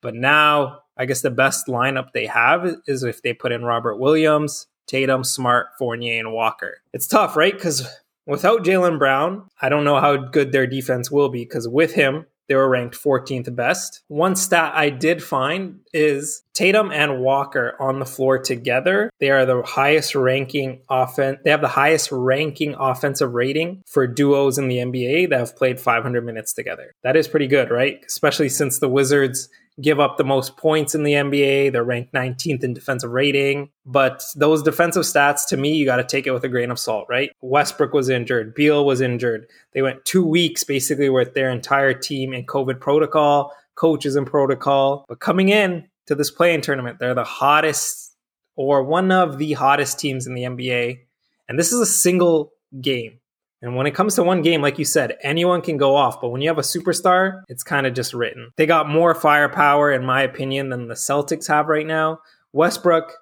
But 0.00 0.14
now 0.14 0.80
I 1.02 1.04
guess 1.04 1.20
the 1.20 1.32
best 1.32 1.66
lineup 1.66 2.12
they 2.14 2.26
have 2.26 2.76
is 2.86 3.02
if 3.02 3.22
they 3.22 3.32
put 3.32 3.50
in 3.50 3.64
Robert 3.64 3.96
Williams, 3.96 4.68
Tatum, 4.86 5.24
Smart, 5.24 5.66
Fournier, 5.76 6.20
and 6.20 6.32
Walker. 6.32 6.76
It's 6.92 7.08
tough, 7.08 7.34
right? 7.36 7.52
Because 7.52 7.84
without 8.24 8.62
Jaylen 8.62 9.00
Brown, 9.00 9.48
I 9.60 9.68
don't 9.68 9.82
know 9.82 9.98
how 9.98 10.16
good 10.16 10.52
their 10.52 10.68
defense 10.68 11.10
will 11.10 11.28
be. 11.28 11.44
Because 11.44 11.66
with 11.66 11.94
him, 11.94 12.26
they 12.48 12.54
were 12.54 12.68
ranked 12.68 12.96
14th 12.96 13.52
best. 13.56 14.02
One 14.06 14.36
stat 14.36 14.74
I 14.76 14.90
did 14.90 15.24
find 15.24 15.80
is 15.92 16.42
Tatum 16.54 16.92
and 16.92 17.20
Walker 17.20 17.74
on 17.80 17.98
the 17.98 18.06
floor 18.06 18.38
together. 18.38 19.10
They 19.18 19.30
are 19.30 19.44
the 19.44 19.62
highest 19.62 20.14
ranking 20.14 20.82
offense. 20.88 21.38
They 21.42 21.50
have 21.50 21.62
the 21.62 21.68
highest 21.68 22.12
ranking 22.12 22.76
offensive 22.78 23.32
rating 23.32 23.82
for 23.86 24.06
duos 24.06 24.56
in 24.56 24.68
the 24.68 24.76
NBA 24.76 25.30
that 25.30 25.38
have 25.40 25.56
played 25.56 25.80
500 25.80 26.24
minutes 26.24 26.52
together. 26.52 26.92
That 27.02 27.16
is 27.16 27.26
pretty 27.26 27.48
good, 27.48 27.70
right? 27.70 28.00
Especially 28.06 28.48
since 28.48 28.78
the 28.78 28.88
Wizards 28.88 29.48
give 29.80 29.98
up 29.98 30.16
the 30.16 30.24
most 30.24 30.56
points 30.56 30.94
in 30.94 31.02
the 31.02 31.12
NBA. 31.12 31.72
They're 31.72 31.84
ranked 31.84 32.12
19th 32.12 32.62
in 32.62 32.74
defensive 32.74 33.10
rating. 33.10 33.70
But 33.86 34.24
those 34.36 34.62
defensive 34.62 35.04
stats, 35.04 35.46
to 35.48 35.56
me, 35.56 35.74
you 35.74 35.84
got 35.84 35.96
to 35.96 36.04
take 36.04 36.26
it 36.26 36.32
with 36.32 36.44
a 36.44 36.48
grain 36.48 36.70
of 36.70 36.78
salt, 36.78 37.06
right? 37.08 37.30
Westbrook 37.40 37.92
was 37.92 38.08
injured. 38.08 38.54
Beal 38.54 38.84
was 38.84 39.00
injured. 39.00 39.46
They 39.72 39.82
went 39.82 40.04
two 40.04 40.26
weeks 40.26 40.64
basically 40.64 41.08
with 41.08 41.34
their 41.34 41.50
entire 41.50 41.94
team 41.94 42.32
in 42.32 42.44
COVID 42.44 42.80
protocol, 42.80 43.52
coaches 43.74 44.16
in 44.16 44.24
protocol. 44.24 45.04
But 45.08 45.20
coming 45.20 45.48
in 45.48 45.88
to 46.06 46.14
this 46.14 46.30
play-in 46.30 46.60
tournament, 46.60 46.98
they're 46.98 47.14
the 47.14 47.24
hottest 47.24 48.14
or 48.54 48.82
one 48.82 49.10
of 49.10 49.38
the 49.38 49.54
hottest 49.54 49.98
teams 49.98 50.26
in 50.26 50.34
the 50.34 50.42
NBA. 50.42 51.00
And 51.48 51.58
this 51.58 51.72
is 51.72 51.80
a 51.80 51.86
single 51.86 52.52
game. 52.80 53.18
And 53.62 53.76
when 53.76 53.86
it 53.86 53.94
comes 53.94 54.16
to 54.16 54.24
one 54.24 54.42
game, 54.42 54.60
like 54.60 54.80
you 54.80 54.84
said, 54.84 55.16
anyone 55.22 55.62
can 55.62 55.76
go 55.76 55.94
off. 55.94 56.20
But 56.20 56.30
when 56.30 56.42
you 56.42 56.48
have 56.48 56.58
a 56.58 56.62
superstar, 56.62 57.42
it's 57.48 57.62
kind 57.62 57.86
of 57.86 57.94
just 57.94 58.12
written. 58.12 58.50
They 58.56 58.66
got 58.66 58.88
more 58.88 59.14
firepower, 59.14 59.92
in 59.92 60.04
my 60.04 60.22
opinion, 60.22 60.68
than 60.68 60.88
the 60.88 60.94
Celtics 60.94 61.46
have 61.46 61.68
right 61.68 61.86
now. 61.86 62.18
Westbrook, 62.52 63.14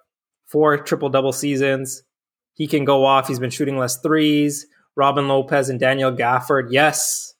four 0.46 0.78
triple 0.78 1.10
double 1.10 1.32
seasons. 1.32 2.02
He 2.54 2.66
can 2.66 2.86
go 2.86 3.04
off. 3.04 3.28
He's 3.28 3.38
been 3.38 3.50
shooting 3.50 3.76
less 3.76 3.98
threes. 3.98 4.66
Robin 4.96 5.28
Lopez 5.28 5.68
and 5.68 5.78
Daniel 5.78 6.10
Gafford. 6.10 6.68
Yes, 6.70 7.34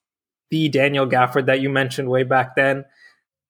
the 0.50 0.69
Daniel 0.69 1.06
Gafford 1.06 1.46
that 1.46 1.62
you 1.62 1.70
mentioned 1.70 2.11
way 2.11 2.23
back 2.23 2.55
then. 2.55 2.85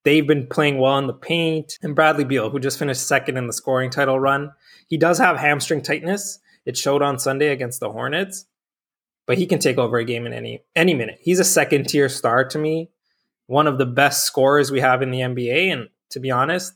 They've 0.03 0.25
been 0.25 0.47
playing 0.47 0.79
well 0.79 0.97
in 0.97 1.07
the 1.07 1.13
paint. 1.13 1.77
And 1.81 1.93
Bradley 1.93 2.23
Beal, 2.23 2.49
who 2.49 2.59
just 2.59 2.79
finished 2.79 3.05
second 3.05 3.37
in 3.37 3.47
the 3.47 3.53
scoring 3.53 3.89
title 3.89 4.19
run. 4.19 4.53
He 4.87 4.97
does 4.97 5.19
have 5.19 5.37
hamstring 5.37 5.81
tightness. 5.81 6.39
It 6.65 6.77
showed 6.77 7.01
on 7.01 7.19
Sunday 7.19 7.49
against 7.49 7.81
the 7.81 7.91
Hornets 7.91 8.45
but 9.31 9.37
he 9.37 9.45
can 9.45 9.59
take 9.59 9.77
over 9.77 9.97
a 9.97 10.03
game 10.03 10.25
in 10.25 10.33
any 10.33 10.61
any 10.75 10.93
minute. 10.93 11.17
He's 11.21 11.39
a 11.39 11.45
second 11.45 11.87
tier 11.87 12.09
star 12.09 12.43
to 12.49 12.59
me, 12.59 12.89
one 13.47 13.65
of 13.65 13.77
the 13.77 13.85
best 13.85 14.25
scorers 14.25 14.71
we 14.71 14.81
have 14.81 15.01
in 15.01 15.09
the 15.09 15.21
NBA. 15.21 15.71
And 15.71 15.87
to 16.09 16.19
be 16.19 16.29
honest, 16.29 16.73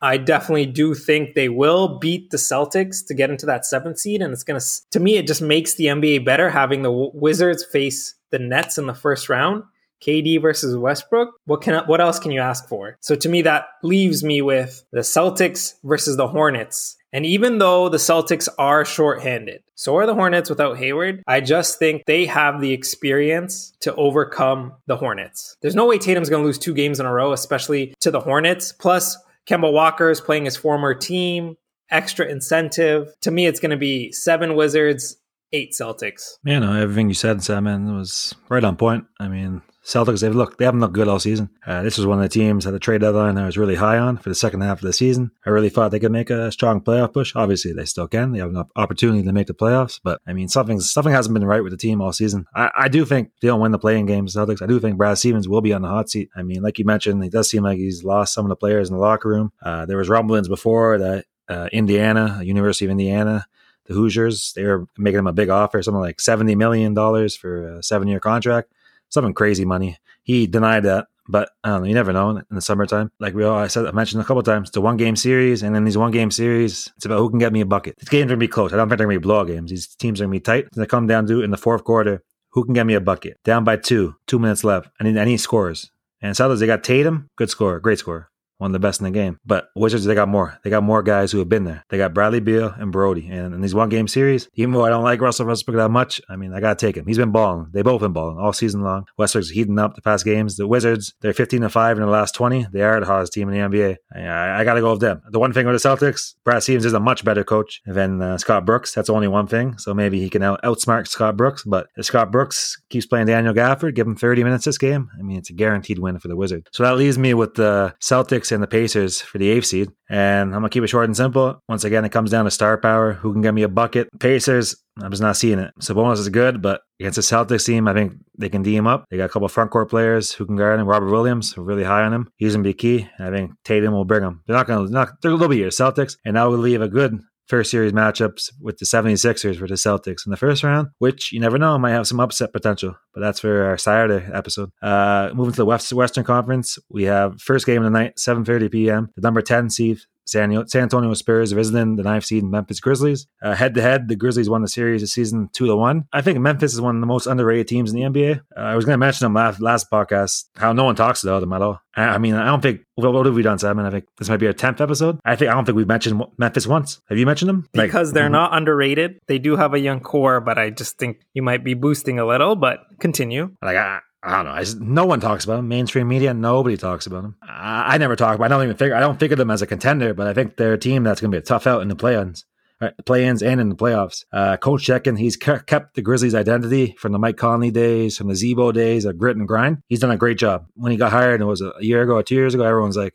I 0.00 0.16
definitely 0.16 0.66
do 0.66 0.94
think 0.94 1.34
they 1.34 1.48
will 1.48 1.98
beat 1.98 2.30
the 2.30 2.36
Celtics 2.36 3.04
to 3.08 3.14
get 3.14 3.30
into 3.30 3.46
that 3.46 3.66
seventh 3.66 3.98
seed. 3.98 4.22
And 4.22 4.32
it's 4.32 4.44
going 4.44 4.60
to, 4.60 4.66
to 4.92 5.00
me, 5.00 5.16
it 5.16 5.26
just 5.26 5.42
makes 5.42 5.74
the 5.74 5.86
NBA 5.86 6.24
better 6.24 6.50
having 6.50 6.82
the 6.82 6.92
Wizards 6.92 7.64
face 7.64 8.14
the 8.30 8.38
Nets 8.38 8.78
in 8.78 8.86
the 8.86 8.94
first 8.94 9.28
round. 9.28 9.64
KD 10.00 10.40
versus 10.40 10.76
Westbrook. 10.76 11.30
What 11.46 11.62
can 11.62 11.82
what 11.86 12.00
else 12.00 12.20
can 12.20 12.30
you 12.30 12.38
ask 12.38 12.68
for? 12.68 12.96
So 13.00 13.16
to 13.16 13.28
me, 13.28 13.42
that 13.42 13.64
leaves 13.82 14.22
me 14.22 14.40
with 14.40 14.84
the 14.92 15.00
Celtics 15.00 15.74
versus 15.82 16.16
the 16.16 16.28
Hornets 16.28 16.96
and 17.12 17.24
even 17.24 17.58
though 17.58 17.88
the 17.88 17.98
Celtics 17.98 18.48
are 18.58 18.84
shorthanded, 18.84 19.62
so 19.74 19.96
are 19.96 20.06
the 20.06 20.14
Hornets 20.14 20.50
without 20.50 20.78
Hayward, 20.78 21.22
I 21.26 21.40
just 21.40 21.78
think 21.78 22.04
they 22.06 22.26
have 22.26 22.60
the 22.60 22.72
experience 22.72 23.72
to 23.80 23.94
overcome 23.94 24.74
the 24.86 24.96
Hornets. 24.96 25.56
There's 25.62 25.74
no 25.74 25.86
way 25.86 25.98
Tatum's 25.98 26.28
going 26.28 26.42
to 26.42 26.46
lose 26.46 26.58
two 26.58 26.74
games 26.74 27.00
in 27.00 27.06
a 27.06 27.12
row, 27.12 27.32
especially 27.32 27.94
to 28.00 28.10
the 28.10 28.20
Hornets. 28.20 28.72
Plus, 28.72 29.16
Kemba 29.46 29.72
Walker 29.72 30.10
is 30.10 30.20
playing 30.20 30.44
his 30.44 30.56
former 30.56 30.94
team. 30.94 31.56
Extra 31.90 32.26
incentive. 32.26 33.14
To 33.22 33.30
me, 33.30 33.46
it's 33.46 33.60
going 33.60 33.70
to 33.70 33.78
be 33.78 34.12
seven 34.12 34.54
Wizards, 34.54 35.16
eight 35.52 35.72
Celtics. 35.72 36.34
No, 36.44 36.74
everything 36.74 37.08
you 37.08 37.14
said, 37.14 37.42
Sam, 37.42 37.64
man, 37.64 37.96
was 37.96 38.34
right 38.50 38.62
on 38.62 38.76
point. 38.76 39.06
I 39.18 39.28
mean, 39.28 39.62
Celtics, 39.88 40.20
they've 40.20 40.34
looked, 40.34 40.58
they 40.58 40.66
haven't 40.66 40.80
looked 40.80 40.92
good 40.92 41.08
all 41.08 41.18
season. 41.18 41.48
Uh, 41.66 41.80
this 41.80 41.96
was 41.96 42.06
one 42.06 42.18
of 42.18 42.22
the 42.22 42.28
teams 42.28 42.66
at 42.66 42.74
the 42.74 42.78
trade 42.78 43.00
deadline 43.00 43.38
I 43.38 43.46
was 43.46 43.56
really 43.56 43.76
high 43.76 43.96
on 43.96 44.18
for 44.18 44.28
the 44.28 44.34
second 44.34 44.60
half 44.60 44.80
of 44.80 44.86
the 44.86 44.92
season. 44.92 45.30
I 45.46 45.50
really 45.50 45.70
thought 45.70 45.92
they 45.92 45.98
could 45.98 46.12
make 46.12 46.28
a 46.28 46.52
strong 46.52 46.82
playoff 46.82 47.14
push. 47.14 47.34
Obviously, 47.34 47.72
they 47.72 47.86
still 47.86 48.06
can. 48.06 48.32
They 48.32 48.40
have 48.40 48.54
an 48.54 48.64
opportunity 48.76 49.22
to 49.22 49.32
make 49.32 49.46
the 49.46 49.54
playoffs, 49.54 49.98
but 50.04 50.20
I 50.26 50.34
mean, 50.34 50.48
something 50.48 50.78
something 50.80 51.14
hasn't 51.14 51.32
been 51.32 51.46
right 51.46 51.62
with 51.62 51.72
the 51.72 51.78
team 51.78 52.02
all 52.02 52.12
season. 52.12 52.44
I, 52.54 52.70
I 52.76 52.88
do 52.88 53.06
think 53.06 53.30
they 53.40 53.48
don't 53.48 53.62
win 53.62 53.72
the 53.72 53.78
play-in 53.78 54.04
games, 54.04 54.36
Celtics. 54.36 54.60
I 54.60 54.66
do 54.66 54.78
think 54.78 54.98
Brad 54.98 55.16
Stevens 55.16 55.48
will 55.48 55.62
be 55.62 55.72
on 55.72 55.80
the 55.80 55.88
hot 55.88 56.10
seat. 56.10 56.28
I 56.36 56.42
mean, 56.42 56.60
like 56.60 56.78
you 56.78 56.84
mentioned, 56.84 57.24
it 57.24 57.32
does 57.32 57.48
seem 57.48 57.62
like 57.62 57.78
he's 57.78 58.04
lost 58.04 58.34
some 58.34 58.44
of 58.44 58.50
the 58.50 58.56
players 58.56 58.90
in 58.90 58.94
the 58.94 59.00
locker 59.00 59.30
room. 59.30 59.52
Uh, 59.62 59.86
there 59.86 59.96
was 59.96 60.10
rumblings 60.10 60.48
before 60.48 60.98
that 60.98 61.24
uh, 61.48 61.70
Indiana, 61.72 62.42
University 62.44 62.84
of 62.84 62.90
Indiana, 62.90 63.46
the 63.86 63.94
Hoosiers, 63.94 64.52
they 64.54 64.64
were 64.64 64.86
making 64.98 65.20
him 65.20 65.26
a 65.26 65.32
big 65.32 65.48
offer, 65.48 65.82
something 65.82 66.00
like 66.00 66.18
$70 66.18 66.54
million 66.58 66.94
for 67.30 67.78
a 67.78 67.82
seven 67.82 68.06
year 68.06 68.20
contract 68.20 68.70
something 69.10 69.34
crazy 69.34 69.64
money. 69.64 69.98
He 70.22 70.46
denied 70.46 70.84
that, 70.84 71.06
but 71.28 71.50
I 71.64 71.70
don't 71.70 71.82
know. 71.82 71.88
You 71.88 71.94
never 71.94 72.12
know 72.12 72.30
in 72.30 72.44
the 72.50 72.60
summertime. 72.60 73.10
Like 73.20 73.34
we 73.34 73.44
all, 73.44 73.56
I 73.56 73.66
said, 73.66 73.86
I 73.86 73.92
mentioned 73.92 74.22
a 74.22 74.24
couple 74.24 74.42
times, 74.42 74.68
it's 74.68 74.76
a 74.76 74.80
one 74.80 74.96
game 74.96 75.16
series, 75.16 75.62
and 75.62 75.74
then 75.74 75.84
these 75.84 75.98
one 75.98 76.10
game 76.10 76.30
series, 76.30 76.90
it's 76.96 77.04
about 77.04 77.18
who 77.18 77.30
can 77.30 77.38
get 77.38 77.52
me 77.52 77.60
a 77.60 77.66
bucket. 77.66 77.96
These 77.98 78.08
games 78.08 78.26
are 78.26 78.34
gonna 78.34 78.38
be 78.38 78.48
close. 78.48 78.72
I 78.72 78.76
don't 78.76 78.88
think 78.88 78.98
they're 78.98 79.06
gonna 79.06 79.18
be 79.18 79.22
blowout 79.22 79.46
games. 79.46 79.70
These 79.70 79.94
teams 79.96 80.20
are 80.20 80.24
gonna 80.24 80.32
be 80.32 80.40
tight. 80.40 80.68
And 80.72 80.82
they 80.82 80.86
come 80.86 81.06
down 81.06 81.26
to 81.26 81.42
in 81.42 81.50
the 81.50 81.56
fourth 81.56 81.84
quarter, 81.84 82.22
who 82.50 82.64
can 82.64 82.74
get 82.74 82.86
me 82.86 82.94
a 82.94 83.00
bucket? 83.00 83.38
Down 83.44 83.64
by 83.64 83.76
two, 83.76 84.16
two 84.26 84.38
minutes 84.38 84.64
left, 84.64 84.90
and 84.98 85.16
then 85.16 85.28
he 85.28 85.36
scores. 85.36 85.90
And 86.20 86.34
Celtics, 86.34 86.58
they 86.58 86.66
got 86.66 86.82
Tatum, 86.82 87.28
good 87.36 87.50
score, 87.50 87.78
great 87.78 87.98
score. 87.98 88.30
One 88.58 88.70
of 88.70 88.72
the 88.72 88.78
best 88.78 89.00
in 89.00 89.04
the 89.04 89.10
game. 89.10 89.38
But 89.46 89.68
Wizards, 89.74 90.04
they 90.04 90.14
got 90.14 90.28
more. 90.28 90.58
They 90.62 90.70
got 90.70 90.82
more 90.82 91.02
guys 91.02 91.32
who 91.32 91.38
have 91.38 91.48
been 91.48 91.64
there. 91.64 91.84
They 91.88 91.98
got 91.98 92.14
Bradley 92.14 92.40
Beal 92.40 92.74
and 92.76 92.92
Brody. 92.92 93.28
And 93.28 93.54
in 93.54 93.60
these 93.60 93.74
one 93.74 93.88
game 93.88 94.08
series, 94.08 94.48
even 94.54 94.72
though 94.72 94.84
I 94.84 94.90
don't 94.90 95.04
like 95.04 95.20
Russell 95.20 95.46
Westbrook 95.46 95.76
that 95.76 95.90
much, 95.90 96.20
I 96.28 96.36
mean, 96.36 96.52
I 96.52 96.60
got 96.60 96.78
to 96.78 96.86
take 96.86 96.96
him. 96.96 97.06
He's 97.06 97.18
been 97.18 97.32
balling. 97.32 97.68
They 97.72 97.82
both 97.82 98.00
been 98.00 98.12
balling 98.12 98.38
all 98.38 98.52
season 98.52 98.82
long. 98.82 99.06
Westbrook's 99.16 99.50
heating 99.50 99.78
up 99.78 99.94
the 99.94 100.02
past 100.02 100.24
games. 100.24 100.56
The 100.56 100.66
Wizards, 100.66 101.14
they're 101.20 101.32
15 101.32 101.62
to 101.62 101.68
5 101.68 101.96
in 101.96 102.04
the 102.04 102.10
last 102.10 102.34
20. 102.34 102.66
They 102.72 102.82
are 102.82 103.00
the 103.00 103.06
hottest 103.06 103.32
team 103.32 103.48
in 103.48 103.54
the 103.54 103.78
NBA. 103.78 103.96
I, 104.14 104.60
I 104.60 104.64
got 104.64 104.74
to 104.74 104.80
go 104.80 104.92
with 104.92 105.00
them. 105.00 105.22
The 105.30 105.38
one 105.38 105.52
thing 105.52 105.66
with 105.66 105.80
the 105.80 105.88
Celtics, 105.88 106.34
Brad 106.44 106.62
Stevens 106.62 106.84
is 106.84 106.92
a 106.92 107.00
much 107.00 107.24
better 107.24 107.44
coach 107.44 107.80
than 107.86 108.20
uh, 108.20 108.38
Scott 108.38 108.64
Brooks. 108.64 108.92
That's 108.92 109.10
only 109.10 109.28
one 109.28 109.46
thing. 109.46 109.78
So 109.78 109.94
maybe 109.94 110.20
he 110.20 110.28
can 110.28 110.42
out- 110.42 110.62
outsmart 110.62 111.06
Scott 111.06 111.36
Brooks. 111.36 111.62
But 111.64 111.86
if 111.96 112.06
Scott 112.06 112.32
Brooks 112.32 112.80
keeps 112.90 113.06
playing 113.06 113.26
Daniel 113.26 113.54
Gafford, 113.54 113.94
give 113.94 114.06
him 114.06 114.16
30 114.16 114.44
minutes 114.44 114.64
this 114.64 114.78
game, 114.78 115.08
I 115.18 115.22
mean, 115.22 115.38
it's 115.38 115.50
a 115.50 115.54
guaranteed 115.54 115.98
win 115.98 116.18
for 116.18 116.28
the 116.28 116.36
Wizards. 116.36 116.66
So 116.72 116.82
that 116.82 116.96
leaves 116.96 117.18
me 117.18 117.34
with 117.34 117.54
the 117.54 117.94
Celtics 118.00 118.47
and 118.52 118.62
the 118.62 118.66
Pacers 118.66 119.20
for 119.20 119.38
the 119.38 119.50
eighth 119.50 119.66
seed. 119.66 119.90
And 120.08 120.54
I'm 120.54 120.60
gonna 120.60 120.68
keep 120.68 120.84
it 120.84 120.88
short 120.88 121.04
and 121.04 121.16
simple. 121.16 121.60
Once 121.68 121.84
again, 121.84 122.04
it 122.04 122.12
comes 122.12 122.30
down 122.30 122.44
to 122.44 122.50
star 122.50 122.78
power. 122.78 123.14
Who 123.14 123.32
can 123.32 123.42
get 123.42 123.54
me 123.54 123.62
a 123.62 123.68
bucket? 123.68 124.08
Pacers. 124.18 124.76
I'm 125.00 125.10
just 125.10 125.22
not 125.22 125.36
seeing 125.36 125.58
it. 125.58 125.72
Sabonis 125.80 126.18
is 126.18 126.28
good, 126.28 126.60
but 126.60 126.80
against 126.98 127.16
the 127.16 127.22
Celtics 127.22 127.66
team, 127.66 127.86
I 127.86 127.94
think 127.94 128.14
they 128.36 128.48
can 128.48 128.62
D 128.62 128.74
him 128.74 128.86
up. 128.86 129.04
They 129.10 129.16
got 129.16 129.26
a 129.26 129.28
couple 129.28 129.48
front 129.48 129.70
court 129.70 129.90
players 129.90 130.32
who 130.32 130.44
can 130.46 130.56
guard 130.56 130.80
him. 130.80 130.86
Robert 130.86 131.10
Williams, 131.10 131.56
really 131.56 131.84
high 131.84 132.02
on 132.02 132.12
him. 132.12 132.28
He's 132.36 132.54
gonna 132.54 132.64
be 132.64 132.74
key. 132.74 133.08
I 133.18 133.30
think 133.30 133.52
Tatum 133.64 133.92
will 133.92 134.04
bring 134.04 134.22
him. 134.22 134.42
They're 134.46 134.56
not 134.56 134.66
gonna 134.66 134.88
they're 135.22 135.30
little 135.30 135.48
bit 135.48 135.58
here, 135.58 135.68
Celtics, 135.68 136.16
and 136.24 136.36
that 136.36 136.44
will 136.44 136.58
leave 136.58 136.82
a 136.82 136.88
good 136.88 137.20
first 137.48 137.70
series 137.70 137.92
matchups 137.92 138.50
with 138.60 138.78
the 138.78 138.84
76ers 138.84 139.58
for 139.58 139.66
the 139.66 139.74
Celtics 139.74 140.26
in 140.26 140.30
the 140.30 140.36
first 140.36 140.62
round, 140.62 140.88
which 140.98 141.32
you 141.32 141.40
never 141.40 141.58
know 141.58 141.78
might 141.78 141.92
have 141.92 142.06
some 142.06 142.20
upset 142.20 142.52
potential. 142.52 142.94
But 143.14 143.20
that's 143.20 143.40
for 143.40 143.64
our 143.64 143.78
Saturday 143.78 144.28
episode. 144.32 144.70
Uh, 144.82 145.30
moving 145.34 145.52
to 145.52 145.56
the 145.56 145.66
West 145.66 145.92
Western 145.92 146.24
Conference, 146.24 146.78
we 146.88 147.04
have 147.04 147.40
first 147.40 147.66
game 147.66 147.82
of 147.82 147.84
the 147.84 147.98
night, 147.98 148.16
7:30 148.16 148.70
p.m. 148.70 149.10
The 149.16 149.22
number 149.22 149.42
10 149.42 149.70
seed 149.70 149.98
San, 150.28 150.68
San 150.68 150.82
Antonio 150.82 151.14
Spurs 151.14 151.52
visiting 151.52 151.96
the 151.96 152.02
ninth 152.02 152.24
seed 152.24 152.44
Memphis 152.44 152.80
Grizzlies. 152.80 153.26
Head 153.42 153.72
to 153.74 153.80
head, 153.80 154.08
the 154.08 154.16
Grizzlies 154.16 154.50
won 154.50 154.60
the 154.60 154.68
series 154.68 155.00
this 155.00 155.14
season 155.14 155.48
two 155.54 155.66
to 155.66 155.74
one. 155.74 156.04
I 156.12 156.20
think 156.20 156.38
Memphis 156.38 156.74
is 156.74 156.82
one 156.82 156.96
of 156.96 157.00
the 157.00 157.06
most 157.06 157.26
underrated 157.26 157.66
teams 157.66 157.90
in 157.90 157.96
the 157.96 158.02
NBA. 158.02 158.40
Uh, 158.54 158.60
I 158.60 158.76
was 158.76 158.84
going 158.84 158.92
to 158.92 158.98
mention 158.98 159.24
them 159.24 159.32
last 159.32 159.58
last 159.58 159.90
podcast 159.90 160.44
how 160.56 160.74
no 160.74 160.84
one 160.84 160.96
talks 160.96 161.24
about 161.24 161.40
them 161.40 161.54
at 161.54 161.62
all. 161.62 161.80
I, 161.96 162.02
I 162.02 162.18
mean, 162.18 162.34
I 162.34 162.44
don't 162.44 162.60
think 162.60 162.82
what, 162.96 163.10
what 163.10 163.24
have 163.24 163.34
we 163.34 163.42
done, 163.42 163.58
Simon? 163.58 163.86
I 163.86 163.90
think 163.90 164.04
this 164.18 164.28
might 164.28 164.36
be 164.36 164.46
our 164.46 164.52
tenth 164.52 164.82
episode. 164.82 165.18
I 165.24 165.34
think 165.34 165.50
I 165.50 165.54
don't 165.54 165.64
think 165.64 165.76
we've 165.76 165.88
mentioned 165.88 166.22
Memphis 166.36 166.66
once. 166.66 167.00
Have 167.08 167.16
you 167.16 167.24
mentioned 167.24 167.48
them? 167.48 167.66
Like, 167.74 167.88
because 167.88 168.12
they're 168.12 168.24
mm-hmm. 168.24 168.32
not 168.32 168.54
underrated. 168.54 169.20
They 169.28 169.38
do 169.38 169.56
have 169.56 169.72
a 169.72 169.80
young 169.80 170.00
core, 170.00 170.42
but 170.42 170.58
I 170.58 170.68
just 170.68 170.98
think 170.98 171.22
you 171.32 171.42
might 171.42 171.64
be 171.64 171.72
boosting 171.72 172.18
a 172.18 172.26
little. 172.26 172.54
But 172.54 172.80
continue. 173.00 173.56
Like 173.62 173.78
I, 173.78 174.00
I 174.22 174.36
don't 174.36 174.46
know. 174.46 174.50
I 174.52 174.60
just, 174.60 174.80
no 174.80 175.06
one 175.06 175.20
talks 175.20 175.44
about 175.44 175.56
them. 175.56 175.68
Mainstream 175.68 176.08
media, 176.08 176.34
nobody 176.34 176.76
talks 176.76 177.06
about 177.06 177.22
them. 177.22 177.36
I, 177.42 177.94
I 177.94 177.98
never 177.98 178.16
talk 178.16 178.34
about. 178.34 178.46
I 178.46 178.48
don't 178.48 178.64
even 178.64 178.76
figure. 178.76 178.96
I 178.96 179.00
don't 179.00 179.18
figure 179.18 179.36
them 179.36 179.50
as 179.50 179.62
a 179.62 179.66
contender, 179.66 180.12
but 180.12 180.26
I 180.26 180.34
think 180.34 180.56
they're 180.56 180.72
a 180.72 180.78
team 180.78 181.04
that's 181.04 181.20
going 181.20 181.30
to 181.30 181.36
be 181.36 181.40
a 181.40 181.44
tough 181.44 181.68
out 181.68 181.82
in 181.82 181.88
the 181.88 181.94
play-ins, 181.94 182.44
right, 182.80 182.92
play-ins, 183.06 183.42
and 183.44 183.60
in 183.60 183.68
the 183.68 183.76
playoffs. 183.76 184.24
Uh, 184.32 184.56
Coach 184.56 184.82
Chekin, 184.82 185.16
he's 185.16 185.36
kept 185.36 185.94
the 185.94 186.02
Grizzlies' 186.02 186.34
identity 186.34 186.96
from 186.98 187.12
the 187.12 187.18
Mike 187.18 187.36
Conley 187.36 187.70
days, 187.70 188.16
from 188.18 188.26
the 188.26 188.34
Z-Bo 188.34 188.72
days 188.72 189.04
of 189.04 189.18
grit 189.18 189.36
and 189.36 189.46
grind. 189.46 189.78
He's 189.86 190.00
done 190.00 190.10
a 190.10 190.16
great 190.16 190.38
job. 190.38 190.66
When 190.74 190.90
he 190.90 190.98
got 190.98 191.12
hired, 191.12 191.40
it 191.40 191.44
was 191.44 191.60
a 191.60 191.72
year 191.78 192.02
ago 192.02 192.14
or 192.14 192.24
two 192.24 192.34
years 192.34 192.54
ago. 192.54 192.64
Everyone's 192.64 192.96
like, 192.96 193.14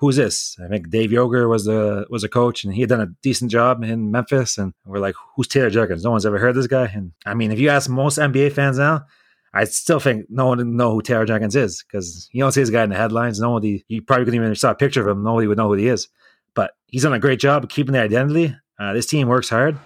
"Who's 0.00 0.16
this?" 0.16 0.58
I 0.62 0.68
think 0.68 0.90
Dave 0.90 1.08
Joerger 1.08 1.48
was 1.48 1.64
the 1.64 2.04
was 2.10 2.22
a 2.22 2.28
coach, 2.28 2.64
and 2.64 2.74
he 2.74 2.82
had 2.82 2.90
done 2.90 3.00
a 3.00 3.14
decent 3.22 3.50
job 3.50 3.82
in 3.82 4.10
Memphis. 4.10 4.58
And 4.58 4.74
we're 4.84 4.98
like, 4.98 5.14
"Who's 5.36 5.48
Taylor 5.48 5.70
Jenkins?" 5.70 6.04
No 6.04 6.10
one's 6.10 6.26
ever 6.26 6.38
heard 6.38 6.54
this 6.54 6.66
guy. 6.66 6.90
And 6.92 7.12
I 7.24 7.32
mean, 7.32 7.50
if 7.50 7.58
you 7.58 7.70
ask 7.70 7.88
most 7.88 8.18
NBA 8.18 8.52
fans 8.52 8.76
now 8.76 9.06
I 9.54 9.64
still 9.64 10.00
think 10.00 10.26
no 10.28 10.46
one 10.46 10.76
know 10.76 10.92
who 10.92 11.02
Taylor 11.02 11.24
Jenkins 11.24 11.54
is 11.54 11.84
because 11.84 12.28
you 12.32 12.40
don't 12.40 12.50
see 12.50 12.60
this 12.60 12.70
guy 12.70 12.82
in 12.82 12.90
the 12.90 12.96
headlines. 12.96 13.38
Nobody, 13.38 13.84
you 13.86 14.02
probably 14.02 14.24
couldn't 14.24 14.40
even 14.42 14.54
saw 14.56 14.72
a 14.72 14.74
picture 14.74 15.00
of 15.00 15.16
him. 15.16 15.22
Nobody 15.22 15.46
would 15.46 15.56
know 15.56 15.68
who 15.68 15.74
he 15.74 15.86
is. 15.86 16.08
But 16.54 16.72
he's 16.86 17.04
done 17.04 17.12
a 17.12 17.20
great 17.20 17.38
job 17.38 17.68
keeping 17.68 17.92
the 17.92 18.00
identity. 18.00 18.54
Uh, 18.78 18.92
this 18.92 19.06
team 19.06 19.28
works 19.28 19.48
hard. 19.48 19.78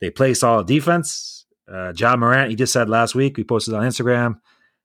They 0.00 0.10
play 0.10 0.34
solid 0.34 0.66
defense. 0.66 1.46
Uh, 1.72 1.92
Ja 1.96 2.16
Morant, 2.16 2.50
he 2.50 2.56
just 2.56 2.72
said 2.72 2.88
last 2.88 3.14
week, 3.14 3.36
we 3.36 3.44
posted 3.44 3.72
on 3.72 3.82
Instagram. 3.84 4.40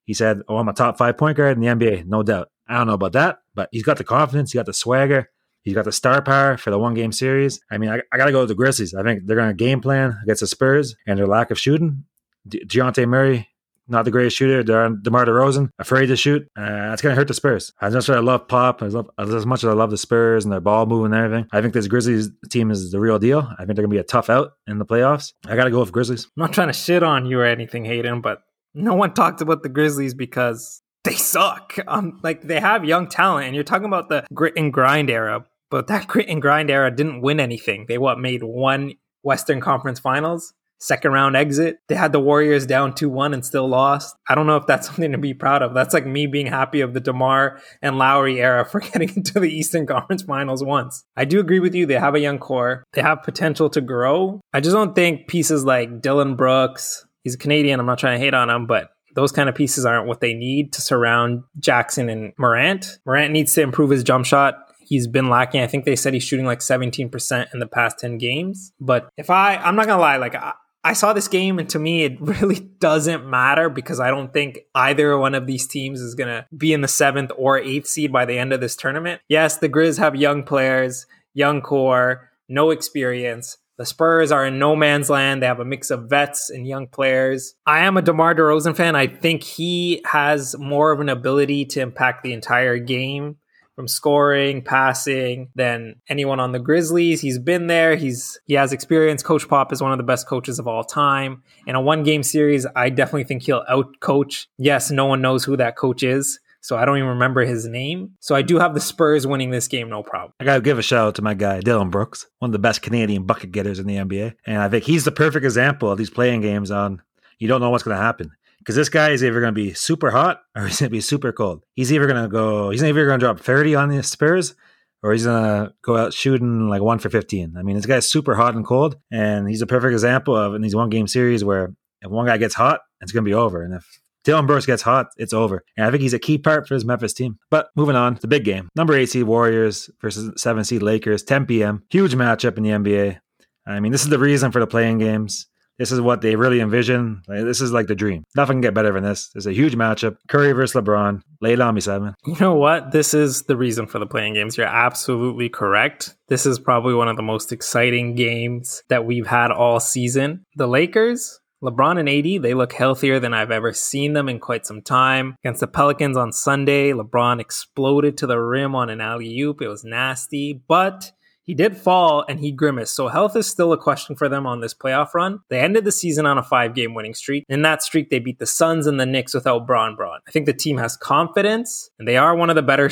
He 0.05 0.13
said, 0.13 0.41
Oh, 0.47 0.57
I'm 0.57 0.69
a 0.69 0.73
top 0.73 0.97
five 0.97 1.17
point 1.17 1.35
guard 1.35 1.57
in 1.57 1.61
the 1.61 1.67
NBA, 1.67 2.05
no 2.05 2.23
doubt. 2.23 2.49
I 2.67 2.77
don't 2.77 2.87
know 2.87 2.93
about 2.93 3.13
that, 3.13 3.39
but 3.55 3.69
he's 3.71 3.83
got 3.83 3.97
the 3.97 4.03
confidence, 4.03 4.51
he 4.51 4.57
got 4.57 4.67
the 4.67 4.73
swagger, 4.73 5.29
he's 5.63 5.73
got 5.73 5.85
the 5.85 5.91
star 5.91 6.21
power 6.21 6.55
for 6.55 6.69
the 6.69 6.79
one 6.79 6.93
game 6.93 7.11
series. 7.11 7.59
I 7.69 7.79
mean, 7.79 7.89
I, 7.89 8.01
I 8.11 8.17
got 8.17 8.25
to 8.25 8.31
go 8.31 8.41
with 8.41 8.49
the 8.49 8.55
Grizzlies. 8.55 8.93
I 8.93 9.03
think 9.03 9.25
they're 9.25 9.35
going 9.35 9.49
to 9.49 9.55
game 9.55 9.81
plan 9.81 10.17
against 10.23 10.41
the 10.41 10.47
Spurs 10.47 10.95
and 11.07 11.17
their 11.17 11.27
lack 11.27 11.51
of 11.51 11.59
shooting. 11.59 12.05
De- 12.47 12.63
Dejounte 12.65 13.07
Murray, 13.07 13.49
not 13.89 14.05
the 14.05 14.11
greatest 14.11 14.37
shooter. 14.37 14.63
DeMar 14.63 15.25
DeRozan, 15.25 15.69
afraid 15.79 16.07
to 16.07 16.15
shoot. 16.15 16.43
Uh, 16.57 16.91
it's 16.93 17.01
going 17.01 17.13
to 17.13 17.19
hurt 17.19 17.27
the 17.27 17.33
Spurs. 17.33 17.73
As 17.81 17.93
much 17.93 18.09
as 18.09 18.15
I 18.15 18.19
love 18.19 18.47
Pop, 18.47 18.81
as, 18.81 18.93
love, 18.93 19.09
as 19.17 19.45
much 19.45 19.63
as 19.63 19.69
I 19.69 19.73
love 19.73 19.89
the 19.89 19.97
Spurs 19.97 20.45
and 20.45 20.51
their 20.51 20.59
ball 20.59 20.85
moving 20.85 21.13
and 21.13 21.23
everything, 21.23 21.47
I 21.51 21.61
think 21.61 21.73
this 21.73 21.87
Grizzlies 21.87 22.29
team 22.49 22.71
is 22.71 22.91
the 22.91 22.99
real 22.99 23.19
deal. 23.19 23.39
I 23.39 23.65
think 23.65 23.75
they're 23.75 23.85
going 23.85 23.89
to 23.89 23.95
be 23.95 23.97
a 23.97 24.03
tough 24.03 24.29
out 24.29 24.53
in 24.67 24.79
the 24.79 24.85
playoffs. 24.85 25.33
I 25.45 25.55
got 25.55 25.65
to 25.65 25.71
go 25.71 25.79
with 25.79 25.91
Grizzlies. 25.91 26.25
I'm 26.25 26.41
not 26.41 26.53
trying 26.53 26.67
to 26.67 26.73
shit 26.73 27.03
on 27.03 27.25
you 27.25 27.39
or 27.39 27.45
anything, 27.45 27.85
Hayden, 27.85 28.21
but 28.21 28.41
no 28.73 28.93
one 28.93 29.13
talked 29.13 29.41
about 29.41 29.63
the 29.63 29.69
Grizzlies 29.69 30.13
because 30.13 30.81
they 31.03 31.15
suck. 31.15 31.75
Um, 31.87 32.19
like 32.23 32.41
they 32.41 32.59
have 32.59 32.85
young 32.85 33.07
talent, 33.07 33.47
and 33.47 33.55
you're 33.55 33.63
talking 33.63 33.87
about 33.87 34.09
the 34.09 34.25
grit 34.33 34.53
and 34.57 34.71
grind 34.71 35.09
era, 35.09 35.45
but 35.71 35.87
that 35.87 36.07
grit 36.07 36.29
and 36.29 36.41
grind 36.41 36.69
era 36.69 36.91
didn't 36.91 37.21
win 37.21 37.39
anything. 37.39 37.85
They 37.87 37.97
what 37.97 38.19
made 38.19 38.43
one 38.43 38.93
Western 39.23 39.61
Conference 39.61 39.99
Finals 39.99 40.53
second 40.79 41.11
round 41.11 41.35
exit. 41.35 41.79
They 41.87 41.95
had 41.95 42.11
the 42.11 42.19
Warriors 42.19 42.65
down 42.65 42.95
2 42.95 43.09
1 43.09 43.33
and 43.33 43.45
still 43.45 43.67
lost. 43.67 44.15
I 44.27 44.35
don't 44.35 44.47
know 44.47 44.57
if 44.57 44.65
that's 44.65 44.87
something 44.87 45.11
to 45.11 45.17
be 45.17 45.33
proud 45.33 45.61
of. 45.61 45.73
That's 45.73 45.93
like 45.93 46.05
me 46.05 46.27
being 46.27 46.47
happy 46.47 46.81
of 46.81 46.93
the 46.93 46.99
DeMar 46.99 47.61
and 47.81 47.97
Lowry 47.97 48.41
era 48.41 48.65
for 48.65 48.79
getting 48.79 49.09
into 49.15 49.39
the 49.39 49.49
Eastern 49.49 49.85
Conference 49.85 50.23
finals 50.23 50.63
once. 50.63 51.05
I 51.15 51.25
do 51.25 51.39
agree 51.39 51.59
with 51.59 51.75
you. 51.75 51.85
They 51.85 51.95
have 51.95 52.15
a 52.15 52.19
young 52.19 52.39
core, 52.39 52.83
they 52.93 53.01
have 53.01 53.23
potential 53.23 53.69
to 53.71 53.81
grow. 53.81 54.41
I 54.53 54.61
just 54.61 54.73
don't 54.73 54.95
think 54.95 55.27
pieces 55.27 55.65
like 55.65 56.01
Dillon 56.01 56.35
Brooks, 56.35 57.05
he's 57.23 57.35
a 57.35 57.37
Canadian. 57.39 57.79
I'm 57.79 57.85
not 57.85 57.99
trying 57.99 58.17
to 58.17 58.23
hate 58.23 58.33
on 58.33 58.49
him, 58.49 58.65
but 58.65 58.89
those 59.15 59.31
kind 59.31 59.49
of 59.49 59.55
pieces 59.55 59.85
aren't 59.85 60.07
what 60.07 60.21
they 60.21 60.33
need 60.33 60.73
to 60.73 60.81
surround 60.81 61.43
Jackson 61.59 62.09
and 62.09 62.33
Morant. 62.37 62.99
Morant 63.05 63.33
needs 63.33 63.53
to 63.55 63.61
improve 63.61 63.89
his 63.89 64.03
jump 64.03 64.25
shot 64.25 64.65
he's 64.89 65.07
been 65.07 65.29
lacking. 65.29 65.61
I 65.61 65.67
think 65.67 65.85
they 65.85 65.95
said 65.95 66.13
he's 66.13 66.23
shooting 66.23 66.47
like 66.47 66.59
17% 66.59 67.53
in 67.53 67.59
the 67.59 67.67
past 67.67 67.99
10 67.99 68.17
games. 68.17 68.73
But 68.81 69.07
if 69.17 69.29
I, 69.29 69.55
I'm 69.55 69.75
not 69.75 69.85
gonna 69.85 70.01
lie, 70.01 70.17
like 70.17 70.35
I, 70.35 70.53
I 70.83 70.93
saw 70.93 71.13
this 71.13 71.27
game, 71.27 71.59
and 71.59 71.69
to 71.69 71.79
me, 71.79 72.03
it 72.03 72.19
really 72.21 72.59
doesn't 72.59 73.27
matter 73.27 73.69
because 73.69 73.99
I 73.99 74.09
don't 74.09 74.33
think 74.33 74.59
either 74.73 75.17
one 75.17 75.35
of 75.35 75.47
these 75.47 75.67
teams 75.67 76.01
is 76.01 76.15
going 76.15 76.29
to 76.29 76.45
be 76.55 76.73
in 76.73 76.81
the 76.81 76.87
seventh 76.87 77.31
or 77.37 77.57
eighth 77.57 77.87
seed 77.87 78.11
by 78.11 78.25
the 78.25 78.37
end 78.37 78.53
of 78.53 78.61
this 78.61 78.75
tournament. 78.75 79.21
Yes, 79.27 79.57
the 79.57 79.69
Grizz 79.69 79.97
have 79.97 80.15
young 80.15 80.43
players, 80.43 81.05
young 81.33 81.61
core, 81.61 82.29
no 82.47 82.71
experience. 82.71 83.57
The 83.77 83.85
Spurs 83.85 84.31
are 84.31 84.45
in 84.45 84.59
no 84.59 84.75
man's 84.75 85.09
land. 85.09 85.41
They 85.41 85.47
have 85.47 85.61
a 85.61 85.65
mix 85.65 85.89
of 85.89 86.09
vets 86.09 86.49
and 86.49 86.67
young 86.67 86.87
players. 86.87 87.55
I 87.65 87.79
am 87.79 87.95
a 87.95 88.01
DeMar 88.01 88.35
DeRozan 88.35 88.75
fan. 88.75 88.93
I 88.93 89.07
think 89.07 89.41
he 89.43 90.01
has 90.05 90.57
more 90.57 90.91
of 90.91 90.99
an 90.99 91.07
ability 91.07 91.63
to 91.65 91.81
impact 91.81 92.23
the 92.23 92.33
entire 92.33 92.77
game 92.77 93.37
from 93.79 93.87
scoring, 93.87 94.61
passing 94.61 95.47
than 95.55 95.95
anyone 96.09 96.37
on 96.37 96.51
the 96.51 96.59
Grizzlies. 96.59 97.21
He's 97.21 97.39
been 97.39 97.67
there. 97.67 97.95
He's 97.95 98.37
he 98.45 98.55
has 98.55 98.73
experience. 98.73 99.23
Coach 99.23 99.47
Pop 99.47 99.71
is 99.71 99.81
one 99.81 99.93
of 99.93 99.97
the 99.97 100.03
best 100.03 100.27
coaches 100.27 100.59
of 100.59 100.67
all 100.67 100.83
time. 100.83 101.43
In 101.65 101.75
a 101.75 101.81
one 101.81 102.03
game 102.03 102.21
series, 102.21 102.67
I 102.75 102.89
definitely 102.89 103.23
think 103.23 103.43
he'll 103.43 103.63
out 103.69 104.01
coach. 104.01 104.49
Yes, 104.57 104.91
no 104.91 105.05
one 105.05 105.21
knows 105.21 105.45
who 105.45 105.55
that 105.55 105.77
coach 105.77 106.03
is. 106.03 106.41
So 106.59 106.75
I 106.75 106.83
don't 106.83 106.97
even 106.97 107.07
remember 107.07 107.45
his 107.45 107.67
name. 107.67 108.15
So 108.19 108.35
I 108.35 108.41
do 108.41 108.59
have 108.59 108.73
the 108.73 108.81
Spurs 108.81 109.25
winning 109.25 109.51
this 109.51 109.69
game, 109.69 109.87
no 109.87 110.03
problem. 110.03 110.33
I 110.41 110.43
gotta 110.43 110.59
give 110.59 110.77
a 110.77 110.81
shout 110.81 111.07
out 111.07 111.15
to 111.15 111.21
my 111.21 111.33
guy 111.33 111.61
Dillon 111.61 111.89
Brooks, 111.89 112.27
one 112.39 112.49
of 112.49 112.51
the 112.51 112.59
best 112.59 112.81
Canadian 112.81 113.23
bucket 113.23 113.53
getters 113.53 113.79
in 113.79 113.87
the 113.87 113.95
NBA, 113.95 114.35
and 114.45 114.57
I 114.57 114.67
think 114.67 114.83
he's 114.83 115.05
the 115.05 115.13
perfect 115.13 115.45
example 115.45 115.89
of 115.89 115.97
these 115.97 116.09
play-in 116.09 116.41
games 116.41 116.69
on. 116.69 117.01
You 117.37 117.47
don't 117.47 117.61
know 117.61 117.69
what's 117.69 117.85
going 117.85 117.95
to 117.95 118.03
happen 118.03 118.31
because 118.59 118.75
this 118.75 118.89
guy 118.89 119.09
is 119.09 119.23
either 119.23 119.39
going 119.39 119.53
to 119.53 119.61
be 119.61 119.73
super 119.73 120.11
hot 120.11 120.41
or 120.55 120.63
he's 120.67 120.79
going 120.79 120.89
to 120.89 120.95
be 120.95 121.01
super 121.01 121.31
cold. 121.31 121.63
He's 121.73 121.91
either 121.91 122.07
going 122.07 122.21
to 122.21 122.29
go, 122.29 122.69
he's 122.69 122.83
either 122.83 123.05
going 123.05 123.19
to 123.19 123.25
drop 123.25 123.39
30 123.39 123.75
on 123.75 123.89
the 123.89 124.03
Spurs 124.03 124.55
or 125.01 125.13
he's 125.13 125.25
going 125.25 125.43
to 125.43 125.73
go 125.81 125.97
out 125.97 126.13
shooting 126.13 126.69
like 126.69 126.81
one 126.81 126.99
for 126.99 127.09
15. 127.09 127.55
I 127.57 127.63
mean, 127.63 127.75
this 127.75 127.85
guy's 127.85 128.09
super 128.09 128.35
hot 128.35 128.55
and 128.55 128.65
cold, 128.65 128.97
and 129.11 129.47
he's 129.47 129.61
a 129.61 129.67
perfect 129.67 129.93
example 129.93 130.35
of 130.35 130.55
in 130.55 130.61
these 130.61 130.75
one 130.75 130.89
game 130.89 131.07
series 131.07 131.43
where 131.43 131.73
if 132.01 132.11
one 132.11 132.25
guy 132.25 132.37
gets 132.37 132.55
hot, 132.55 132.81
it's 133.01 133.11
going 133.11 133.23
to 133.23 133.29
be 133.29 133.33
over. 133.33 133.63
And 133.63 133.73
if 133.73 133.99
Dillon 134.23 134.45
Brooks 134.45 134.65
gets 134.65 134.81
hot, 134.81 135.07
it's 135.17 135.33
over. 135.33 135.63
And 135.77 135.85
I 135.85 135.91
think 135.91 136.01
he's 136.01 136.13
a 136.13 136.19
key 136.19 136.37
part 136.37 136.67
for 136.67 136.73
his 136.73 136.85
Memphis 136.85 137.13
team. 137.13 137.39
But 137.49 137.69
moving 137.75 137.95
on, 137.95 138.17
the 138.21 138.27
big 138.27 138.43
game. 138.43 138.69
Number 138.75 138.93
eight 138.93 139.09
seed 139.09 139.23
Warriors 139.23 139.89
versus 140.01 140.33
seven 140.41 140.63
seed 140.63 140.81
Lakers, 140.81 141.23
10 141.23 141.45
p.m. 141.45 141.83
Huge 141.89 142.15
matchup 142.15 142.57
in 142.57 142.63
the 142.63 142.69
NBA. 142.69 143.19
I 143.65 143.79
mean, 143.79 143.91
this 143.91 144.03
is 144.03 144.09
the 144.09 144.19
reason 144.19 144.51
for 144.51 144.59
the 144.59 144.67
play-in 144.67 144.97
games. 144.97 145.47
This 145.79 145.91
is 145.91 146.01
what 146.01 146.21
they 146.21 146.35
really 146.35 146.59
envision. 146.59 147.23
This 147.27 147.61
is 147.61 147.71
like 147.71 147.87
the 147.87 147.95
dream. 147.95 148.25
Nothing 148.35 148.55
can 148.55 148.61
get 148.61 148.73
better 148.73 148.91
than 148.91 149.03
this. 149.03 149.31
It's 149.33 149.45
a 149.45 149.53
huge 149.53 149.75
matchup. 149.75 150.17
Curry 150.27 150.51
versus 150.51 150.79
LeBron. 150.79 151.21
Lay 151.41 151.53
it 151.53 151.61
on 151.61 151.73
me, 151.73 151.81
Simon. 151.81 152.15
You 152.25 152.35
know 152.39 152.55
what? 152.55 152.91
This 152.91 153.13
is 153.13 153.43
the 153.43 153.55
reason 153.55 153.87
for 153.87 153.97
the 153.97 154.05
play-in 154.05 154.33
games. 154.33 154.57
You're 154.57 154.67
absolutely 154.67 155.47
correct. 155.47 156.15
This 156.27 156.45
is 156.45 156.59
probably 156.59 156.93
one 156.93 157.07
of 157.07 157.15
the 157.15 157.23
most 157.23 157.53
exciting 157.53 158.15
games 158.15 158.83
that 158.89 159.05
we've 159.05 159.27
had 159.27 159.51
all 159.51 159.79
season. 159.79 160.45
The 160.55 160.67
Lakers, 160.67 161.39
LeBron 161.63 161.97
and 161.97 162.09
AD, 162.09 162.43
they 162.43 162.53
look 162.53 162.73
healthier 162.73 163.19
than 163.19 163.33
I've 163.33 163.51
ever 163.51 163.71
seen 163.71 164.13
them 164.13 164.27
in 164.27 164.39
quite 164.39 164.65
some 164.65 164.81
time. 164.81 165.35
Against 165.43 165.61
the 165.61 165.67
Pelicans 165.67 166.17
on 166.17 166.33
Sunday, 166.33 166.91
LeBron 166.91 167.39
exploded 167.39 168.17
to 168.17 168.27
the 168.27 168.37
rim 168.37 168.75
on 168.75 168.89
an 168.89 168.99
alley 168.99 169.39
oop. 169.39 169.61
It 169.61 169.69
was 169.69 169.85
nasty, 169.85 170.61
but 170.67 171.13
he 171.49 171.55
did 171.55 171.75
fall 171.75 172.23
and 172.29 172.39
he 172.39 172.51
grimaced. 172.51 172.95
So 172.95 173.07
health 173.07 173.35
is 173.35 173.47
still 173.47 173.73
a 173.73 173.77
question 173.77 174.15
for 174.15 174.29
them 174.29 174.45
on 174.45 174.61
this 174.61 174.75
playoff 174.75 175.15
run. 175.15 175.39
They 175.49 175.59
ended 175.59 175.83
the 175.83 175.91
season 175.91 176.27
on 176.27 176.37
a 176.37 176.43
five 176.43 176.75
game 176.75 176.93
winning 176.93 177.15
streak. 177.15 177.43
In 177.49 177.63
that 177.63 177.81
streak, 177.81 178.11
they 178.11 178.19
beat 178.19 178.37
the 178.37 178.45
Suns 178.45 178.85
and 178.85 178.99
the 178.99 179.07
Knicks 179.07 179.33
without 179.33 179.65
Bron 179.65 179.95
Bron. 179.95 180.19
I 180.27 180.29
think 180.29 180.45
the 180.45 180.53
team 180.53 180.77
has 180.77 180.95
confidence 180.95 181.89
and 181.97 182.07
they 182.07 182.17
are 182.17 182.35
one 182.35 182.51
of 182.51 182.55
the 182.55 182.61
better 182.61 182.87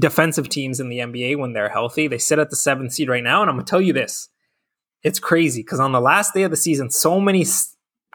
defensive 0.00 0.48
teams 0.48 0.80
in 0.80 0.88
the 0.88 0.98
NBA 0.98 1.38
when 1.38 1.52
they're 1.52 1.68
healthy. 1.68 2.08
They 2.08 2.18
sit 2.18 2.40
at 2.40 2.50
the 2.50 2.56
seventh 2.56 2.92
seed 2.92 3.08
right 3.08 3.22
now. 3.22 3.42
And 3.42 3.48
I'm 3.48 3.54
going 3.54 3.64
to 3.64 3.70
tell 3.70 3.80
you 3.80 3.92
this. 3.92 4.30
It's 5.04 5.20
crazy 5.20 5.62
because 5.62 5.78
on 5.78 5.92
the 5.92 6.00
last 6.00 6.34
day 6.34 6.42
of 6.42 6.50
the 6.50 6.56
season, 6.56 6.90
so 6.90 7.20
many 7.20 7.46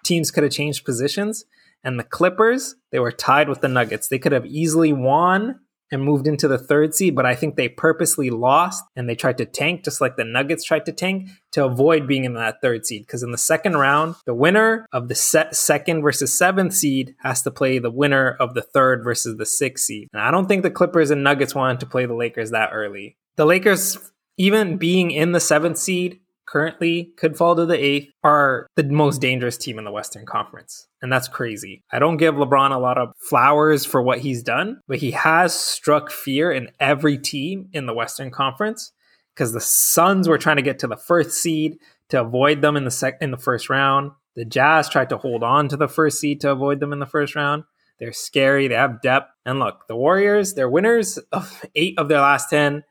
teams 0.04 0.32
could 0.32 0.44
have 0.44 0.52
changed 0.52 0.84
positions. 0.84 1.46
And 1.82 1.98
the 1.98 2.04
Clippers, 2.04 2.76
they 2.92 3.00
were 3.00 3.14
tied 3.14 3.48
with 3.48 3.62
the 3.62 3.70
Nuggets. 3.70 4.10
They 4.10 4.20
could 4.20 4.34
have 4.34 4.46
easily 4.46 4.92
won 4.92 5.62
and 5.92 6.04
moved 6.04 6.28
into 6.28 6.48
the 6.48 6.58
third 6.58 6.96
seed, 6.96 7.16
but 7.16 7.26
I 7.26 7.36
think 7.36 7.56
they 7.56 7.68
purposely 7.68 8.30
lost 8.30 8.84
and 8.96 9.10
they 9.10 9.16
tried 9.16 9.38
to 9.40 9.46
tank, 9.46 9.84
just 9.84 10.00
like 10.00 10.16
the 10.16 10.24
Nuggets 10.24 10.64
tried 10.64 10.86
to 10.86 10.94
tank, 10.94 11.30
to 11.52 11.66
avoid 11.66 12.08
being 12.08 12.24
in 12.24 12.34
that 12.36 12.62
third 12.62 12.86
seed. 12.86 13.04
Because 13.06 13.24
in 13.24 13.32
the 13.32 13.38
second 13.38 13.76
round, 13.78 14.16
the 14.26 14.34
winner 14.34 14.86
of 14.94 15.10
the 15.10 15.16
second 15.16 16.02
versus 16.02 16.38
seventh 16.38 16.74
seed 16.74 17.16
has 17.20 17.42
to 17.42 17.52
play 17.52 17.78
the 17.78 17.92
winner 17.92 18.38
of 18.40 18.54
the 18.54 18.62
third 18.62 19.04
versus 19.04 19.38
the 19.38 19.46
sixth 19.46 19.86
seed. 19.86 20.08
And 20.14 20.22
I 20.22 20.32
don't 20.32 20.48
think 20.48 20.64
the 20.64 20.72
Clippers 20.72 21.12
and 21.12 21.24
Nuggets 21.24 21.54
wanted 21.54 21.82
to 21.82 21.86
play 21.86 22.06
the 22.06 22.16
Lakers 22.16 22.52
that 22.52 22.70
early. 22.72 23.18
The 23.36 23.46
Lakers, 23.46 23.98
even 24.38 24.78
being 24.78 25.12
in 25.12 25.34
the 25.34 25.40
seventh 25.42 25.78
seed, 25.78 26.21
currently 26.52 27.12
could 27.18 27.38
fall 27.38 27.56
to 27.56 27.66
the 27.66 27.82
eighth 27.82 28.12
are 28.24 28.68
the 28.76 28.84
most 28.84 29.22
dangerous 29.22 29.58
team 29.58 29.80
in 29.80 29.86
the 29.86 29.92
Western 29.92 30.26
Conference. 30.26 30.88
And 31.02 31.12
that's 31.12 31.28
crazy. 31.28 31.84
I 31.92 32.00
don't 32.00 32.18
give 32.18 32.36
LeBron 32.36 32.76
a 32.76 32.80
lot 32.80 32.98
of 32.98 33.14
flowers 33.18 33.86
for 33.86 34.02
what 34.02 34.20
he's 34.20 34.44
done, 34.44 34.82
but 34.88 34.98
he 34.98 35.12
has 35.12 35.54
struck 35.54 36.12
fear 36.12 36.52
in 36.52 36.70
every 36.80 37.18
team 37.18 37.70
in 37.72 37.86
the 37.86 37.94
Western 37.94 38.32
Conference 38.32 38.92
because 39.34 39.54
the 39.54 39.62
Suns 39.62 40.28
were 40.28 40.38
trying 40.38 40.58
to 40.58 40.62
get 40.62 40.80
to 40.80 40.88
the 40.88 40.98
first 40.98 41.32
seed 41.32 41.78
to 42.10 42.22
avoid 42.22 42.62
them 42.62 42.76
in 42.76 42.84
the 42.84 42.92
sec- 42.92 43.22
in 43.22 43.32
the 43.32 43.38
first 43.38 43.70
round. 43.70 44.12
The 44.36 44.46
Jazz 44.46 44.90
tried 44.90 45.10
to 45.10 45.18
hold 45.18 45.44
on 45.44 45.70
to 45.70 45.78
the 45.78 45.88
first 45.88 46.20
seed 46.20 46.42
to 46.42 46.52
avoid 46.52 46.80
them 46.80 46.94
in 46.94 47.00
the 47.00 47.06
first 47.06 47.36
round. 47.36 47.64
They're 48.00 48.14
scary. 48.14 48.68
They 48.68 48.76
have 48.76 49.02
depth. 49.02 49.32
And 49.46 49.60
look, 49.60 49.88
the 49.88 49.96
Warriors, 49.96 50.54
they're 50.54 50.70
winners 50.70 51.18
of 51.32 51.64
eight 51.76 51.98
of 51.98 52.08
their 52.08 52.20
last 52.20 52.50
10. 52.50 52.84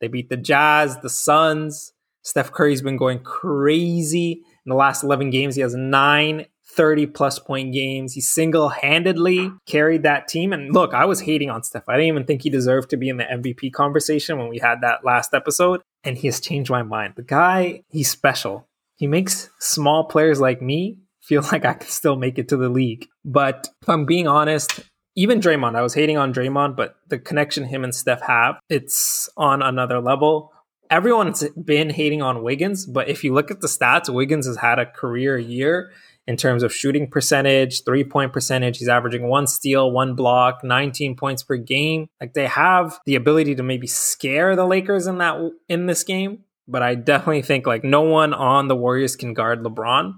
They 0.00 0.08
beat 0.08 0.28
the 0.28 0.36
Jazz, 0.36 0.98
the 0.98 1.08
Suns, 1.08 1.92
Steph 2.26 2.50
Curry's 2.50 2.82
been 2.82 2.96
going 2.96 3.20
crazy 3.20 4.32
in 4.32 4.70
the 4.70 4.74
last 4.74 5.04
11 5.04 5.30
games. 5.30 5.54
He 5.54 5.62
has 5.62 5.76
nine 5.76 6.46
30 6.70 7.06
plus 7.06 7.38
point 7.38 7.72
games. 7.72 8.14
He 8.14 8.20
single 8.20 8.68
handedly 8.68 9.52
carried 9.64 10.02
that 10.02 10.26
team. 10.26 10.52
And 10.52 10.74
look, 10.74 10.92
I 10.92 11.04
was 11.04 11.20
hating 11.20 11.50
on 11.50 11.62
Steph. 11.62 11.88
I 11.88 11.92
didn't 11.92 12.08
even 12.08 12.24
think 12.24 12.42
he 12.42 12.50
deserved 12.50 12.90
to 12.90 12.96
be 12.96 13.08
in 13.08 13.18
the 13.18 13.24
MVP 13.24 13.72
conversation 13.72 14.38
when 14.38 14.48
we 14.48 14.58
had 14.58 14.80
that 14.80 15.04
last 15.04 15.34
episode. 15.34 15.82
And 16.02 16.18
he 16.18 16.26
has 16.26 16.40
changed 16.40 16.68
my 16.68 16.82
mind. 16.82 17.14
The 17.14 17.22
guy, 17.22 17.84
he's 17.90 18.10
special. 18.10 18.66
He 18.96 19.06
makes 19.06 19.48
small 19.60 20.04
players 20.04 20.40
like 20.40 20.60
me 20.60 20.98
feel 21.22 21.42
like 21.52 21.64
I 21.64 21.74
can 21.74 21.88
still 21.88 22.16
make 22.16 22.40
it 22.40 22.48
to 22.48 22.56
the 22.56 22.68
league. 22.68 23.06
But 23.24 23.68
if 23.82 23.88
I'm 23.88 24.04
being 24.04 24.26
honest, 24.26 24.80
even 25.14 25.40
Draymond, 25.40 25.76
I 25.76 25.82
was 25.82 25.94
hating 25.94 26.18
on 26.18 26.34
Draymond, 26.34 26.74
but 26.74 26.96
the 27.06 27.20
connection 27.20 27.64
him 27.64 27.84
and 27.84 27.94
Steph 27.94 28.22
have, 28.22 28.58
it's 28.68 29.28
on 29.36 29.62
another 29.62 30.00
level 30.00 30.50
everyone's 30.90 31.48
been 31.50 31.90
hating 31.90 32.22
on 32.22 32.42
Wiggins, 32.42 32.86
but 32.86 33.08
if 33.08 33.24
you 33.24 33.34
look 33.34 33.50
at 33.50 33.60
the 33.60 33.68
stats, 33.68 34.12
Wiggins 34.12 34.46
has 34.46 34.56
had 34.56 34.78
a 34.78 34.86
career 34.86 35.38
year 35.38 35.92
in 36.26 36.36
terms 36.36 36.62
of 36.62 36.74
shooting 36.74 37.08
percentage, 37.08 37.84
three 37.84 38.04
point 38.04 38.32
percentage. 38.32 38.78
He's 38.78 38.88
averaging 38.88 39.28
one 39.28 39.46
steal, 39.46 39.90
one 39.90 40.14
block, 40.14 40.64
19 40.64 41.16
points 41.16 41.42
per 41.42 41.56
game. 41.56 42.08
Like 42.20 42.34
they 42.34 42.46
have 42.46 42.98
the 43.06 43.14
ability 43.14 43.54
to 43.56 43.62
maybe 43.62 43.86
scare 43.86 44.56
the 44.56 44.66
Lakers 44.66 45.06
in 45.06 45.18
that 45.18 45.52
in 45.68 45.86
this 45.86 46.04
game, 46.04 46.44
but 46.66 46.82
I 46.82 46.94
definitely 46.94 47.42
think 47.42 47.66
like 47.66 47.84
no 47.84 48.02
one 48.02 48.34
on 48.34 48.68
the 48.68 48.76
Warriors 48.76 49.16
can 49.16 49.34
guard 49.34 49.62
LeBron 49.62 50.14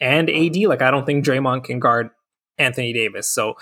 and 0.00 0.30
AD. 0.30 0.56
Like 0.56 0.82
I 0.82 0.90
don't 0.90 1.04
think 1.04 1.24
Draymond 1.24 1.64
can 1.64 1.80
guard 1.80 2.10
Anthony 2.58 2.92
Davis. 2.92 3.28
So 3.28 3.56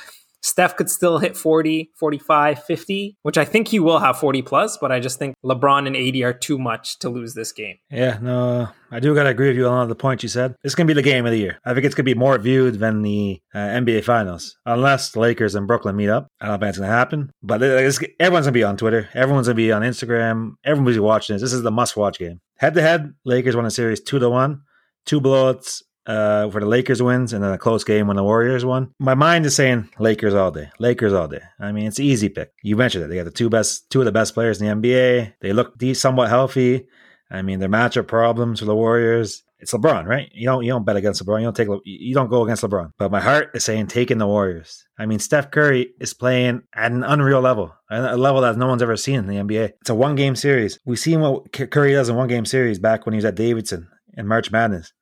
Steph 0.44 0.76
could 0.76 0.90
still 0.90 1.18
hit 1.18 1.38
40, 1.38 1.90
45, 1.96 2.64
50, 2.64 3.16
which 3.22 3.38
I 3.38 3.46
think 3.46 3.68
he 3.68 3.80
will 3.80 4.00
have 4.00 4.18
40 4.18 4.42
plus, 4.42 4.76
but 4.76 4.92
I 4.92 5.00
just 5.00 5.18
think 5.18 5.34
LeBron 5.42 5.86
and 5.86 5.96
AD 5.96 6.22
are 6.22 6.38
too 6.38 6.58
much 6.58 6.98
to 6.98 7.08
lose 7.08 7.32
this 7.32 7.50
game. 7.50 7.76
Yeah, 7.90 8.18
no, 8.20 8.68
I 8.90 9.00
do 9.00 9.14
got 9.14 9.22
to 9.22 9.30
agree 9.30 9.48
with 9.48 9.56
you 9.56 9.66
on 9.66 9.88
the 9.88 9.94
points 9.94 10.22
you 10.22 10.28
said. 10.28 10.54
This 10.62 10.74
can 10.74 10.86
be 10.86 10.92
the 10.92 11.00
game 11.00 11.24
of 11.24 11.32
the 11.32 11.38
year. 11.38 11.58
I 11.64 11.72
think 11.72 11.86
it's 11.86 11.94
going 11.94 12.04
to 12.04 12.14
be 12.14 12.18
more 12.18 12.36
viewed 12.36 12.78
than 12.78 13.00
the 13.00 13.40
uh, 13.54 13.58
NBA 13.58 14.04
Finals, 14.04 14.54
unless 14.66 15.12
the 15.12 15.20
Lakers 15.20 15.54
and 15.54 15.66
Brooklyn 15.66 15.96
meet 15.96 16.10
up. 16.10 16.28
I 16.42 16.48
don't 16.48 16.60
think 16.60 16.68
it's 16.68 16.78
going 16.78 16.90
to 16.90 16.94
happen, 16.94 17.30
but 17.42 17.62
everyone's 17.62 17.98
going 17.98 18.42
to 18.44 18.52
be 18.52 18.64
on 18.64 18.76
Twitter. 18.76 19.08
Everyone's 19.14 19.46
going 19.46 19.56
to 19.56 19.62
be 19.62 19.72
on 19.72 19.80
Instagram. 19.80 20.56
Everybody's 20.62 21.00
watching 21.00 21.36
this. 21.36 21.42
This 21.42 21.54
is 21.54 21.62
the 21.62 21.70
must 21.70 21.96
watch 21.96 22.18
game. 22.18 22.40
Head 22.58 22.74
to 22.74 22.82
head, 22.82 23.14
Lakers 23.24 23.56
won 23.56 23.64
a 23.64 23.70
series 23.70 24.02
2 24.02 24.18
to 24.18 24.28
1, 24.28 24.60
two 25.06 25.22
blowouts 25.22 25.82
uh, 26.06 26.50
for 26.50 26.60
the 26.60 26.66
Lakers 26.66 27.02
wins 27.02 27.32
and 27.32 27.42
then 27.42 27.52
a 27.52 27.58
close 27.58 27.84
game 27.84 28.06
when 28.06 28.16
the 28.16 28.22
Warriors 28.22 28.64
won. 28.64 28.92
My 28.98 29.14
mind 29.14 29.46
is 29.46 29.56
saying 29.56 29.88
Lakers 29.98 30.34
all 30.34 30.50
day. 30.50 30.70
Lakers 30.78 31.12
all 31.12 31.28
day. 31.28 31.42
I 31.58 31.72
mean, 31.72 31.86
it's 31.86 32.00
easy 32.00 32.28
pick. 32.28 32.52
You 32.62 32.76
mentioned 32.76 33.04
it. 33.04 33.08
They 33.08 33.16
got 33.16 33.24
the 33.24 33.30
two 33.30 33.50
best, 33.50 33.90
two 33.90 34.00
of 34.00 34.04
the 34.04 34.12
best 34.12 34.34
players 34.34 34.60
in 34.60 34.80
the 34.80 34.88
NBA. 34.88 35.34
They 35.40 35.52
look 35.52 35.74
somewhat 35.94 36.28
healthy. 36.28 36.86
I 37.30 37.42
mean, 37.42 37.58
their 37.58 37.68
matchup 37.68 38.06
problems 38.06 38.60
for 38.60 38.66
the 38.66 38.76
Warriors. 38.76 39.42
It's 39.58 39.72
LeBron, 39.72 40.06
right? 40.06 40.30
You 40.34 40.46
don't 40.46 40.62
you 40.62 40.70
don't 40.70 40.84
bet 40.84 40.96
against 40.96 41.24
LeBron. 41.24 41.40
You 41.40 41.46
don't 41.46 41.56
take 41.56 41.68
you 41.84 42.14
don't 42.14 42.28
go 42.28 42.42
against 42.42 42.62
LeBron. 42.62 42.90
But 42.98 43.10
my 43.10 43.20
heart 43.20 43.50
is 43.54 43.64
saying 43.64 43.86
taking 43.86 44.18
the 44.18 44.26
Warriors. 44.26 44.84
I 44.98 45.06
mean, 45.06 45.18
Steph 45.18 45.50
Curry 45.50 45.94
is 45.98 46.12
playing 46.12 46.64
at 46.74 46.92
an 46.92 47.02
unreal 47.02 47.40
level, 47.40 47.74
a 47.90 48.16
level 48.16 48.42
that 48.42 48.58
no 48.58 48.66
one's 48.66 48.82
ever 48.82 48.96
seen 48.96 49.20
in 49.20 49.26
the 49.26 49.36
NBA. 49.36 49.72
It's 49.80 49.90
a 49.90 49.94
one 49.94 50.16
game 50.16 50.36
series. 50.36 50.78
We've 50.84 50.98
seen 50.98 51.20
what 51.20 51.50
Curry 51.52 51.92
does 51.92 52.10
in 52.10 52.16
one 52.16 52.28
game 52.28 52.44
series 52.44 52.78
back 52.78 53.06
when 53.06 53.14
he 53.14 53.16
was 53.16 53.24
at 53.24 53.36
Davidson 53.36 53.88
in 54.18 54.28
March 54.28 54.50
Madness. 54.50 54.92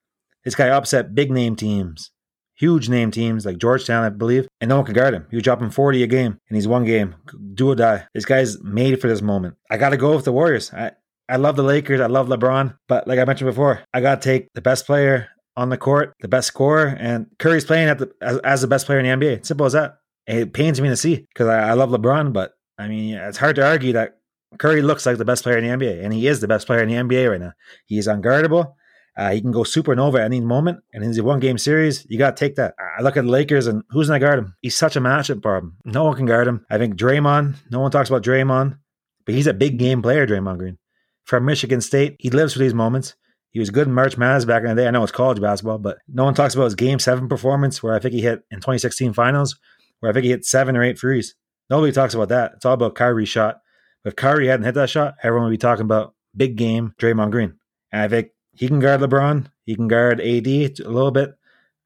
This 0.44 0.54
guy 0.54 0.68
upset 0.68 1.14
big 1.14 1.30
name 1.30 1.56
teams, 1.56 2.10
huge 2.56 2.88
name 2.88 3.10
teams 3.10 3.46
like 3.46 3.58
Georgetown, 3.58 4.04
I 4.04 4.08
believe, 4.08 4.48
and 4.60 4.68
no 4.68 4.76
one 4.76 4.84
can 4.84 4.94
guard 4.94 5.14
him. 5.14 5.26
He 5.30 5.36
was 5.36 5.44
dropping 5.44 5.70
40 5.70 6.02
a 6.02 6.06
game, 6.06 6.38
and 6.48 6.56
he's 6.56 6.68
one 6.68 6.84
game. 6.84 7.14
Do 7.54 7.70
or 7.70 7.74
die. 7.74 8.06
This 8.14 8.24
guy's 8.24 8.62
made 8.62 9.00
for 9.00 9.08
this 9.08 9.22
moment. 9.22 9.56
I 9.70 9.76
got 9.76 9.90
to 9.90 9.96
go 9.96 10.14
with 10.14 10.24
the 10.24 10.32
Warriors. 10.32 10.72
I, 10.72 10.92
I 11.28 11.36
love 11.36 11.56
the 11.56 11.62
Lakers. 11.62 12.00
I 12.00 12.06
love 12.06 12.28
LeBron. 12.28 12.76
But 12.88 13.06
like 13.06 13.18
I 13.18 13.24
mentioned 13.24 13.50
before, 13.50 13.82
I 13.94 14.00
got 14.00 14.20
to 14.20 14.28
take 14.28 14.48
the 14.54 14.60
best 14.60 14.86
player 14.86 15.28
on 15.56 15.68
the 15.68 15.76
court, 15.76 16.14
the 16.20 16.28
best 16.28 16.48
scorer, 16.48 16.96
and 16.98 17.26
Curry's 17.38 17.64
playing 17.64 17.88
at 17.88 17.98
the, 17.98 18.10
as, 18.20 18.38
as 18.38 18.60
the 18.62 18.66
best 18.66 18.86
player 18.86 18.98
in 18.98 19.20
the 19.20 19.26
NBA. 19.26 19.44
Simple 19.46 19.66
as 19.66 19.72
that. 19.74 19.98
It 20.26 20.52
pains 20.52 20.80
me 20.80 20.88
to 20.88 20.96
see 20.96 21.26
because 21.32 21.48
I, 21.48 21.70
I 21.70 21.72
love 21.72 21.90
LeBron, 21.90 22.32
but 22.32 22.52
I 22.78 22.88
mean, 22.88 23.14
it's 23.14 23.38
hard 23.38 23.56
to 23.56 23.66
argue 23.66 23.92
that 23.94 24.18
Curry 24.58 24.82
looks 24.82 25.04
like 25.06 25.18
the 25.18 25.24
best 25.24 25.42
player 25.42 25.58
in 25.58 25.64
the 25.64 25.84
NBA, 25.84 26.04
and 26.04 26.12
he 26.12 26.26
is 26.26 26.40
the 26.40 26.48
best 26.48 26.66
player 26.66 26.82
in 26.82 26.88
the 26.88 26.94
NBA 26.94 27.30
right 27.30 27.40
now. 27.40 27.52
He 27.86 27.98
is 27.98 28.06
unguardable. 28.06 28.74
Uh, 29.16 29.30
he 29.32 29.40
can 29.42 29.52
go 29.52 29.60
supernova 29.60 30.20
at 30.20 30.24
any 30.24 30.40
moment, 30.40 30.80
and 30.92 31.02
in 31.02 31.08
his 31.08 31.20
one 31.20 31.38
game 31.38 31.58
series, 31.58 32.06
you 32.08 32.18
got 32.18 32.34
to 32.36 32.44
take 32.44 32.56
that. 32.56 32.74
I 32.98 33.02
look 33.02 33.16
at 33.16 33.24
the 33.24 33.30
Lakers, 33.30 33.66
and 33.66 33.82
who's 33.90 34.08
going 34.08 34.20
to 34.20 34.26
guard 34.26 34.38
him? 34.38 34.54
He's 34.62 34.76
such 34.76 34.96
a 34.96 35.00
matchup 35.00 35.42
problem. 35.42 35.76
No 35.84 36.04
one 36.04 36.16
can 36.16 36.24
guard 36.24 36.48
him. 36.48 36.64
I 36.70 36.78
think 36.78 36.96
Draymond, 36.96 37.56
no 37.70 37.80
one 37.80 37.90
talks 37.90 38.08
about 38.08 38.22
Draymond, 38.22 38.78
but 39.26 39.34
he's 39.34 39.46
a 39.46 39.52
big 39.54 39.78
game 39.78 40.00
player, 40.00 40.26
Draymond 40.26 40.58
Green. 40.58 40.78
From 41.24 41.44
Michigan 41.44 41.82
State, 41.82 42.16
he 42.18 42.30
lives 42.30 42.54
for 42.54 42.58
these 42.58 42.74
moments. 42.74 43.14
He 43.50 43.60
was 43.60 43.68
good 43.68 43.86
in 43.86 43.92
March 43.92 44.16
Madness 44.16 44.46
back 44.46 44.62
in 44.62 44.70
the 44.70 44.74
day. 44.74 44.88
I 44.88 44.90
know 44.90 45.02
it's 45.02 45.12
college 45.12 45.40
basketball, 45.40 45.78
but 45.78 45.98
no 46.08 46.24
one 46.24 46.32
talks 46.32 46.54
about 46.54 46.64
his 46.64 46.74
game 46.74 46.98
seven 46.98 47.28
performance, 47.28 47.82
where 47.82 47.94
I 47.94 47.98
think 47.98 48.14
he 48.14 48.22
hit 48.22 48.42
in 48.50 48.58
2016 48.58 49.12
finals, 49.12 49.58
where 50.00 50.10
I 50.10 50.14
think 50.14 50.24
he 50.24 50.30
hit 50.30 50.46
seven 50.46 50.74
or 50.74 50.82
eight 50.82 50.98
threes. 50.98 51.34
Nobody 51.68 51.92
talks 51.92 52.14
about 52.14 52.30
that. 52.30 52.52
It's 52.56 52.64
all 52.64 52.72
about 52.72 52.94
Kyrie's 52.94 53.28
shot. 53.28 53.60
But 54.02 54.10
if 54.10 54.16
Kyrie 54.16 54.48
hadn't 54.48 54.64
hit 54.64 54.74
that 54.74 54.90
shot, 54.90 55.14
everyone 55.22 55.48
would 55.48 55.54
be 55.54 55.58
talking 55.58 55.84
about 55.84 56.14
big 56.34 56.56
game 56.56 56.94
Draymond 56.98 57.30
Green. 57.30 57.58
And 57.92 58.02
I 58.02 58.08
think 58.08 58.28
he 58.54 58.68
can 58.68 58.80
guard 58.80 59.00
LeBron. 59.00 59.46
He 59.64 59.74
can 59.74 59.88
guard 59.88 60.20
AD 60.20 60.46
a 60.46 60.88
little 60.88 61.10
bit. 61.10 61.34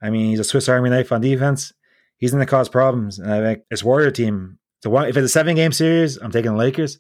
I 0.03 0.11
mean, 0.11 0.31
he's 0.31 0.41
a 0.41 0.45
Swiss 0.45 0.69
Army 0.69 0.91
knife 0.91 1.13
on 1.13 1.21
defense. 1.21 1.73
He's 2.19 2.33
going 2.33 2.45
to 2.45 2.51
cause 2.51 2.69
problems. 2.69 3.19
And 3.19 3.33
I 3.33 3.41
think 3.41 3.65
this 3.71 3.85
Warrior 3.85 4.11
team, 4.11 4.59
so 4.83 4.91
one, 4.91 5.09
if 5.09 5.17
it's 5.17 5.27
a 5.27 5.29
seven 5.29 5.57
game 5.57 5.73
series, 5.73 6.17
I'm 6.17 6.31
taking 6.31 6.53
the 6.53 6.59
Lakers. 6.59 6.99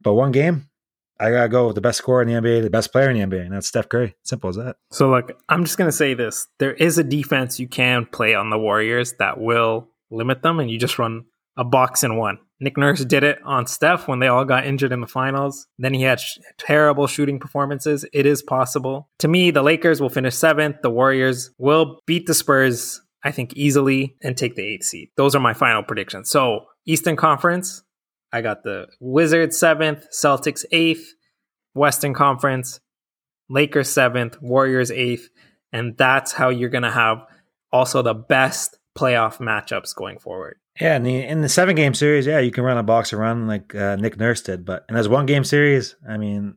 But 0.00 0.14
one 0.14 0.32
game, 0.32 0.68
I 1.22 1.30
gotta 1.30 1.48
go 1.48 1.68
with 1.68 1.76
the 1.76 1.80
best 1.80 1.98
scorer 1.98 2.22
in 2.22 2.28
the 2.28 2.34
NBA, 2.34 2.62
the 2.62 2.70
best 2.70 2.90
player 2.90 3.08
in 3.08 3.16
the 3.16 3.24
NBA, 3.24 3.42
and 3.42 3.52
that's 3.52 3.68
Steph 3.68 3.88
Curry. 3.88 4.16
Simple 4.24 4.50
as 4.50 4.56
that. 4.56 4.76
So, 4.90 5.08
look, 5.08 5.30
I'm 5.48 5.64
just 5.64 5.78
gonna 5.78 5.92
say 5.92 6.14
this: 6.14 6.48
there 6.58 6.72
is 6.72 6.98
a 6.98 7.04
defense 7.04 7.60
you 7.60 7.68
can 7.68 8.06
play 8.06 8.34
on 8.34 8.50
the 8.50 8.58
Warriors 8.58 9.14
that 9.20 9.38
will 9.38 9.88
limit 10.10 10.42
them, 10.42 10.58
and 10.58 10.68
you 10.68 10.80
just 10.80 10.98
run 10.98 11.26
a 11.56 11.62
box 11.62 12.02
and 12.02 12.18
one. 12.18 12.38
Nick 12.62 12.76
Nurse 12.78 13.04
did 13.04 13.24
it 13.24 13.40
on 13.44 13.66
Steph 13.66 14.06
when 14.06 14.20
they 14.20 14.28
all 14.28 14.44
got 14.44 14.64
injured 14.64 14.92
in 14.92 15.00
the 15.00 15.06
finals. 15.08 15.66
Then 15.78 15.94
he 15.94 16.02
had 16.02 16.20
sh- 16.20 16.38
terrible 16.58 17.08
shooting 17.08 17.40
performances. 17.40 18.06
It 18.12 18.24
is 18.24 18.40
possible. 18.40 19.08
To 19.18 19.26
me, 19.26 19.50
the 19.50 19.62
Lakers 19.62 20.00
will 20.00 20.08
finish 20.08 20.36
seventh. 20.36 20.76
The 20.80 20.90
Warriors 20.90 21.50
will 21.58 21.98
beat 22.06 22.26
the 22.26 22.34
Spurs, 22.34 23.02
I 23.24 23.32
think, 23.32 23.54
easily 23.54 24.14
and 24.22 24.36
take 24.36 24.54
the 24.54 24.62
eighth 24.62 24.84
seed. 24.84 25.08
Those 25.16 25.34
are 25.34 25.40
my 25.40 25.54
final 25.54 25.82
predictions. 25.82 26.30
So, 26.30 26.66
Eastern 26.86 27.16
Conference, 27.16 27.82
I 28.32 28.42
got 28.42 28.62
the 28.62 28.86
Wizards 29.00 29.58
seventh, 29.58 30.06
Celtics 30.12 30.64
eighth, 30.70 31.14
Western 31.74 32.14
Conference, 32.14 32.78
Lakers 33.48 33.88
seventh, 33.88 34.40
Warriors 34.40 34.92
eighth. 34.92 35.28
And 35.72 35.96
that's 35.96 36.30
how 36.30 36.48
you're 36.50 36.70
going 36.70 36.82
to 36.82 36.92
have 36.92 37.24
also 37.72 38.02
the 38.02 38.14
best 38.14 38.78
playoff 38.96 39.38
matchups 39.38 39.94
going 39.94 40.18
forward. 40.18 40.58
Yeah, 40.80 40.96
in 40.96 41.02
the, 41.02 41.22
in 41.22 41.42
the 41.42 41.48
seven 41.48 41.76
game 41.76 41.94
series, 41.94 42.26
yeah, 42.26 42.38
you 42.38 42.50
can 42.50 42.64
run 42.64 42.78
a 42.78 42.82
box 42.82 43.12
and 43.12 43.20
one 43.20 43.46
like 43.46 43.74
uh, 43.74 43.96
Nick 43.96 44.18
Nurse 44.18 44.42
did. 44.42 44.64
But 44.64 44.84
in 44.88 44.94
this 44.94 45.08
one 45.08 45.26
game 45.26 45.44
series, 45.44 45.96
I 46.08 46.16
mean, 46.16 46.56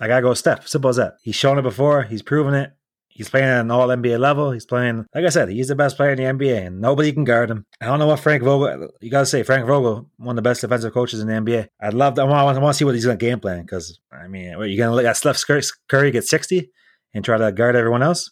I 0.00 0.08
gotta 0.08 0.22
go 0.22 0.34
Steph. 0.34 0.66
Simple 0.66 0.90
as 0.90 0.96
that. 0.96 1.14
He's 1.22 1.36
shown 1.36 1.58
it 1.58 1.62
before. 1.62 2.04
He's 2.04 2.22
proven 2.22 2.54
it. 2.54 2.72
He's 3.08 3.28
playing 3.28 3.48
at 3.48 3.60
an 3.60 3.70
all 3.70 3.88
NBA 3.88 4.18
level. 4.18 4.50
He's 4.50 4.64
playing, 4.64 5.04
like 5.14 5.26
I 5.26 5.28
said, 5.28 5.50
he's 5.50 5.68
the 5.68 5.74
best 5.74 5.98
player 5.98 6.12
in 6.12 6.16
the 6.16 6.22
NBA, 6.22 6.66
and 6.66 6.80
nobody 6.80 7.12
can 7.12 7.24
guard 7.24 7.50
him. 7.50 7.66
I 7.80 7.84
don't 7.84 7.98
know 7.98 8.06
what 8.06 8.20
Frank 8.20 8.42
Vogel. 8.42 8.88
You 9.02 9.10
gotta 9.10 9.26
say 9.26 9.42
Frank 9.42 9.66
Vogel, 9.66 10.08
one 10.16 10.30
of 10.30 10.36
the 10.36 10.48
best 10.48 10.62
defensive 10.62 10.94
coaches 10.94 11.20
in 11.20 11.26
the 11.26 11.34
NBA. 11.34 11.68
I'd 11.82 11.92
love. 11.92 12.14
To, 12.14 12.22
I 12.22 12.24
want. 12.24 12.56
I 12.56 12.60
want 12.60 12.74
to 12.74 12.78
see 12.78 12.86
what 12.86 12.94
he's 12.94 13.04
gonna 13.04 13.18
game 13.18 13.40
plan 13.40 13.60
because 13.60 14.00
I 14.10 14.26
mean, 14.26 14.56
what, 14.56 14.70
you 14.70 14.78
gonna 14.78 14.94
let 14.94 15.16
Steph 15.16 15.44
Curry 15.88 16.10
get 16.12 16.24
sixty 16.24 16.70
and 17.12 17.22
try 17.22 17.36
to 17.36 17.52
guard 17.52 17.76
everyone 17.76 18.02
else? 18.02 18.30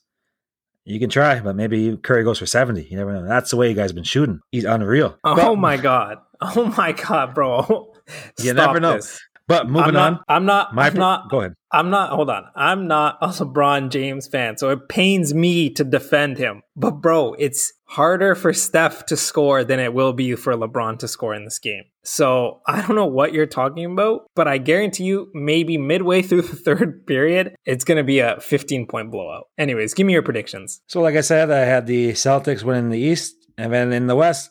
You 0.88 0.98
can 0.98 1.11
try, 1.11 1.38
but 1.40 1.55
maybe 1.55 1.96
Curry 1.98 2.24
goes 2.24 2.38
for 2.38 2.46
70. 2.46 2.85
You 2.85 2.96
never 2.96 3.12
know. 3.12 3.29
That's 3.29 3.51
the 3.51 3.57
way 3.57 3.68
you 3.68 3.74
guys 3.74 3.92
been 3.92 4.05
shooting. 4.05 4.40
He's 4.51 4.64
unreal. 4.64 5.18
Oh 5.22 5.35
but, 5.37 5.57
my 5.57 5.77
God. 5.77 6.18
Oh 6.40 6.72
my 6.77 6.92
God, 6.92 7.35
bro. 7.35 7.92
you 8.38 8.55
never 8.55 8.81
know. 8.81 8.94
This. 8.94 9.20
But 9.48 9.66
moving 9.66 9.88
I'm 9.88 9.94
not, 9.94 10.12
on. 10.12 10.20
I'm 10.29 10.44
not. 10.46 10.74
My, 10.74 10.87
I'm 10.87 10.94
not. 10.94 11.31
Go 11.31 11.40
ahead. 11.40 11.55
I'm 11.72 11.90
not. 11.90 12.11
Hold 12.11 12.31
on. 12.31 12.44
I'm 12.55 12.87
not 12.87 13.18
a 13.20 13.29
LeBron 13.29 13.90
James 13.90 14.29
fan, 14.29 14.57
so 14.57 14.70
it 14.70 14.88
pains 14.88 15.35
me 15.35 15.70
to 15.70 15.85
defend 15.85 16.38
him. 16.38 16.62
But 16.77 17.01
bro, 17.03 17.35
it's 17.35 17.72
harder 17.88 18.35
for 18.35 18.53
Steph 18.53 19.07
to 19.07 19.16
score 19.16 19.64
than 19.64 19.81
it 19.81 19.94
will 19.94 20.12
be 20.12 20.35
for 20.35 20.53
LeBron 20.55 20.98
to 20.98 21.09
score 21.09 21.35
in 21.35 21.44
this 21.44 21.59
game. 21.59 21.85
So 22.05 22.61
I 22.66 22.83
don't 22.83 22.96
know 22.96 23.07
what 23.07 23.33
you're 23.33 23.46
talking 23.46 23.87
about, 23.87 24.27
but 24.37 24.46
I 24.46 24.59
guarantee 24.59 25.05
you, 25.05 25.31
maybe 25.35 25.79
midway 25.79 26.22
through 26.22 26.42
the 26.42 26.57
third 26.64 27.07
period, 27.07 27.57
it's 27.64 27.85
going 27.85 27.96
to 27.96 28.05
be 28.05 28.18
a 28.20 28.38
15 28.40 28.87
point 28.87 29.11
blowout. 29.11 29.48
Anyways, 29.57 29.94
give 29.94 30.07
me 30.07 30.12
your 30.12 30.22
predictions. 30.22 30.83
So, 30.87 31.01
like 31.01 31.16
I 31.16 31.22
said, 31.22 31.51
I 31.51 31.61
had 31.61 31.87
the 31.87 32.12
Celtics 32.12 32.62
winning 32.62 32.90
the 32.90 32.98
East, 32.98 33.35
and 33.57 33.72
then 33.72 33.92
in 33.92 34.07
the 34.07 34.16
West, 34.16 34.51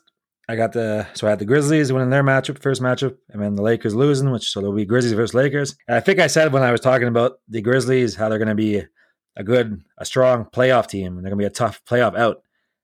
I 0.50 0.56
got 0.56 0.72
the 0.72 1.08
so 1.14 1.28
I 1.28 1.32
had 1.32 1.40
the 1.40 1.46
Grizzlies 1.46 1.92
winning 1.92 2.10
their 2.10 2.24
matchup, 2.24 2.60
first 2.60 2.82
matchup, 2.82 3.18
and 3.30 3.42
then 3.42 3.56
the 3.56 3.62
Lakers 3.62 3.94
losing, 3.94 4.32
which 4.32 4.50
so 4.50 4.62
there'll 4.62 4.76
be 4.76 4.86
Grizzlies 4.86 5.14
versus 5.14 5.34
Lakers. 5.34 5.76
And 5.88 5.96
I 5.96 6.00
think 6.00 6.20
I 6.20 6.28
said 6.28 6.54
when 6.54 6.64
I 6.64 6.72
was 6.72 6.82
talking 6.82 7.08
about 7.08 7.40
the 7.48 7.62
Grizzlies 7.62 8.16
how 8.16 8.30
they're 8.30 8.40
going 8.40 8.48
to 8.48 8.56
be 8.56 8.84
a 9.36 9.44
good, 9.44 9.84
a 9.98 10.06
strong 10.06 10.46
playoff 10.46 10.88
team, 10.88 11.16
and 11.16 11.26
they're 11.26 11.30
going 11.30 11.40
to 11.40 11.44
be 11.44 11.46
a 11.46 11.50
tough 11.50 11.82
playoff 11.86 12.18
out. 12.18 12.42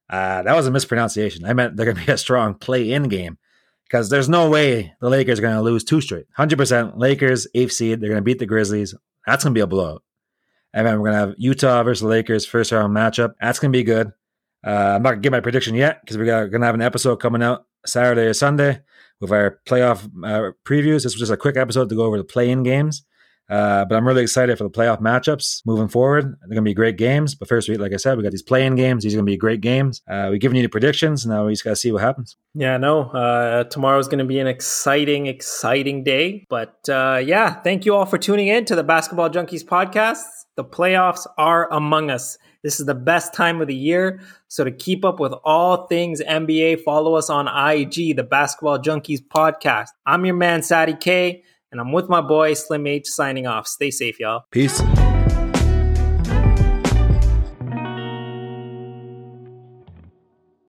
Uh, 0.09 0.43
that 0.43 0.55
was 0.55 0.67
a 0.67 0.71
mispronunciation. 0.71 1.45
I 1.45 1.53
meant 1.53 1.75
they're 1.75 1.85
going 1.85 1.97
to 1.97 2.05
be 2.05 2.11
a 2.11 2.17
strong 2.17 2.55
play-in 2.55 3.03
game 3.03 3.37
because 3.85 4.09
there's 4.09 4.29
no 4.29 4.49
way 4.49 4.93
the 5.01 5.09
Lakers 5.09 5.39
are 5.39 5.43
going 5.43 5.55
to 5.55 5.61
lose 5.61 5.83
two 5.83 6.01
straight. 6.01 6.25
Hundred 6.35 6.57
percent, 6.57 6.97
Lakers 6.97 7.47
eighth 7.55 7.71
seed. 7.71 7.99
They're 7.99 8.09
going 8.09 8.21
to 8.21 8.23
beat 8.23 8.39
the 8.39 8.45
Grizzlies. 8.45 8.93
That's 9.25 9.43
going 9.43 9.53
to 9.53 9.57
be 9.57 9.63
a 9.63 9.67
blowout. 9.67 10.03
And 10.73 10.85
then 10.85 10.99
we're 10.99 11.09
going 11.09 11.19
to 11.21 11.27
have 11.27 11.35
Utah 11.37 11.83
versus 11.83 12.01
the 12.01 12.07
Lakers 12.07 12.45
first 12.45 12.71
round 12.71 12.95
matchup. 12.95 13.33
That's 13.39 13.59
going 13.59 13.71
to 13.71 13.77
be 13.77 13.83
good. 13.83 14.11
Uh, 14.65 14.93
I'm 14.95 15.03
not 15.03 15.11
gonna 15.11 15.21
give 15.21 15.31
my 15.33 15.41
prediction 15.41 15.75
yet 15.75 15.99
because 16.01 16.17
we're 16.17 16.47
gonna 16.47 16.65
have 16.65 16.75
an 16.75 16.81
episode 16.81 17.17
coming 17.17 17.43
out 17.43 17.65
Saturday 17.85 18.21
or 18.21 18.33
Sunday 18.33 18.79
with 19.19 19.29
our 19.31 19.59
playoff 19.67 20.05
uh, 20.23 20.53
previews. 20.63 21.03
This 21.03 21.15
was 21.15 21.19
just 21.19 21.31
a 21.31 21.37
quick 21.37 21.57
episode 21.57 21.89
to 21.89 21.95
go 21.95 22.03
over 22.03 22.17
the 22.17 22.23
play-in 22.23 22.63
games. 22.63 23.03
Uh, 23.49 23.85
but 23.85 23.95
I'm 23.95 24.07
really 24.07 24.21
excited 24.21 24.57
for 24.57 24.63
the 24.63 24.69
playoff 24.69 25.01
matchups 25.01 25.61
moving 25.65 25.87
forward. 25.87 26.25
They're 26.25 26.49
going 26.49 26.63
to 26.63 26.69
be 26.69 26.73
great 26.73 26.97
games. 26.97 27.35
But 27.35 27.47
first, 27.47 27.69
like 27.69 27.93
I 27.93 27.97
said, 27.97 28.17
we 28.17 28.23
got 28.23 28.31
these 28.31 28.41
play-in 28.41 28.75
games. 28.75 29.03
These 29.03 29.13
are 29.13 29.17
going 29.17 29.25
to 29.25 29.31
be 29.31 29.37
great 29.37 29.61
games. 29.61 30.01
Uh, 30.09 30.29
we've 30.31 30.39
given 30.39 30.55
you 30.55 30.63
the 30.63 30.69
predictions. 30.69 31.25
Now 31.25 31.45
we 31.45 31.51
just 31.51 31.63
got 31.63 31.71
to 31.71 31.75
see 31.75 31.91
what 31.91 32.01
happens. 32.01 32.37
Yeah, 32.53 32.77
no. 32.77 33.01
Uh, 33.01 33.65
tomorrow's 33.65 34.07
going 34.07 34.19
to 34.19 34.25
be 34.25 34.39
an 34.39 34.47
exciting, 34.47 35.27
exciting 35.27 36.03
day. 36.03 36.45
But 36.49 36.87
uh, 36.89 37.21
yeah, 37.23 37.61
thank 37.61 37.85
you 37.85 37.95
all 37.95 38.05
for 38.05 38.17
tuning 38.17 38.47
in 38.47 38.65
to 38.65 38.75
the 38.75 38.83
Basketball 38.83 39.29
Junkies 39.29 39.63
podcast. 39.63 40.23
The 40.55 40.63
playoffs 40.63 41.25
are 41.37 41.71
among 41.71 42.11
us. 42.11 42.37
This 42.63 42.79
is 42.79 42.85
the 42.85 42.95
best 42.95 43.33
time 43.33 43.59
of 43.59 43.67
the 43.67 43.75
year. 43.75 44.21
So 44.47 44.63
to 44.63 44.71
keep 44.71 45.03
up 45.03 45.19
with 45.19 45.33
all 45.43 45.87
things 45.87 46.21
NBA, 46.21 46.83
follow 46.83 47.15
us 47.15 47.29
on 47.29 47.47
IG, 47.47 48.15
the 48.15 48.23
Basketball 48.23 48.79
Junkies 48.79 49.19
podcast. 49.19 49.89
I'm 50.05 50.25
your 50.25 50.35
man, 50.35 50.63
Sadie 50.63 50.93
K, 50.93 51.43
and 51.73 51.81
I'm 51.81 51.91
with 51.91 52.07
my 52.07 52.21
boy 52.21 52.53
Slim 52.53 52.87
H 52.87 53.07
signing 53.07 53.47
off. 53.47 53.67
Stay 53.67 53.91
safe, 53.91 54.19
y'all. 54.19 54.45
Peace. 54.51 54.81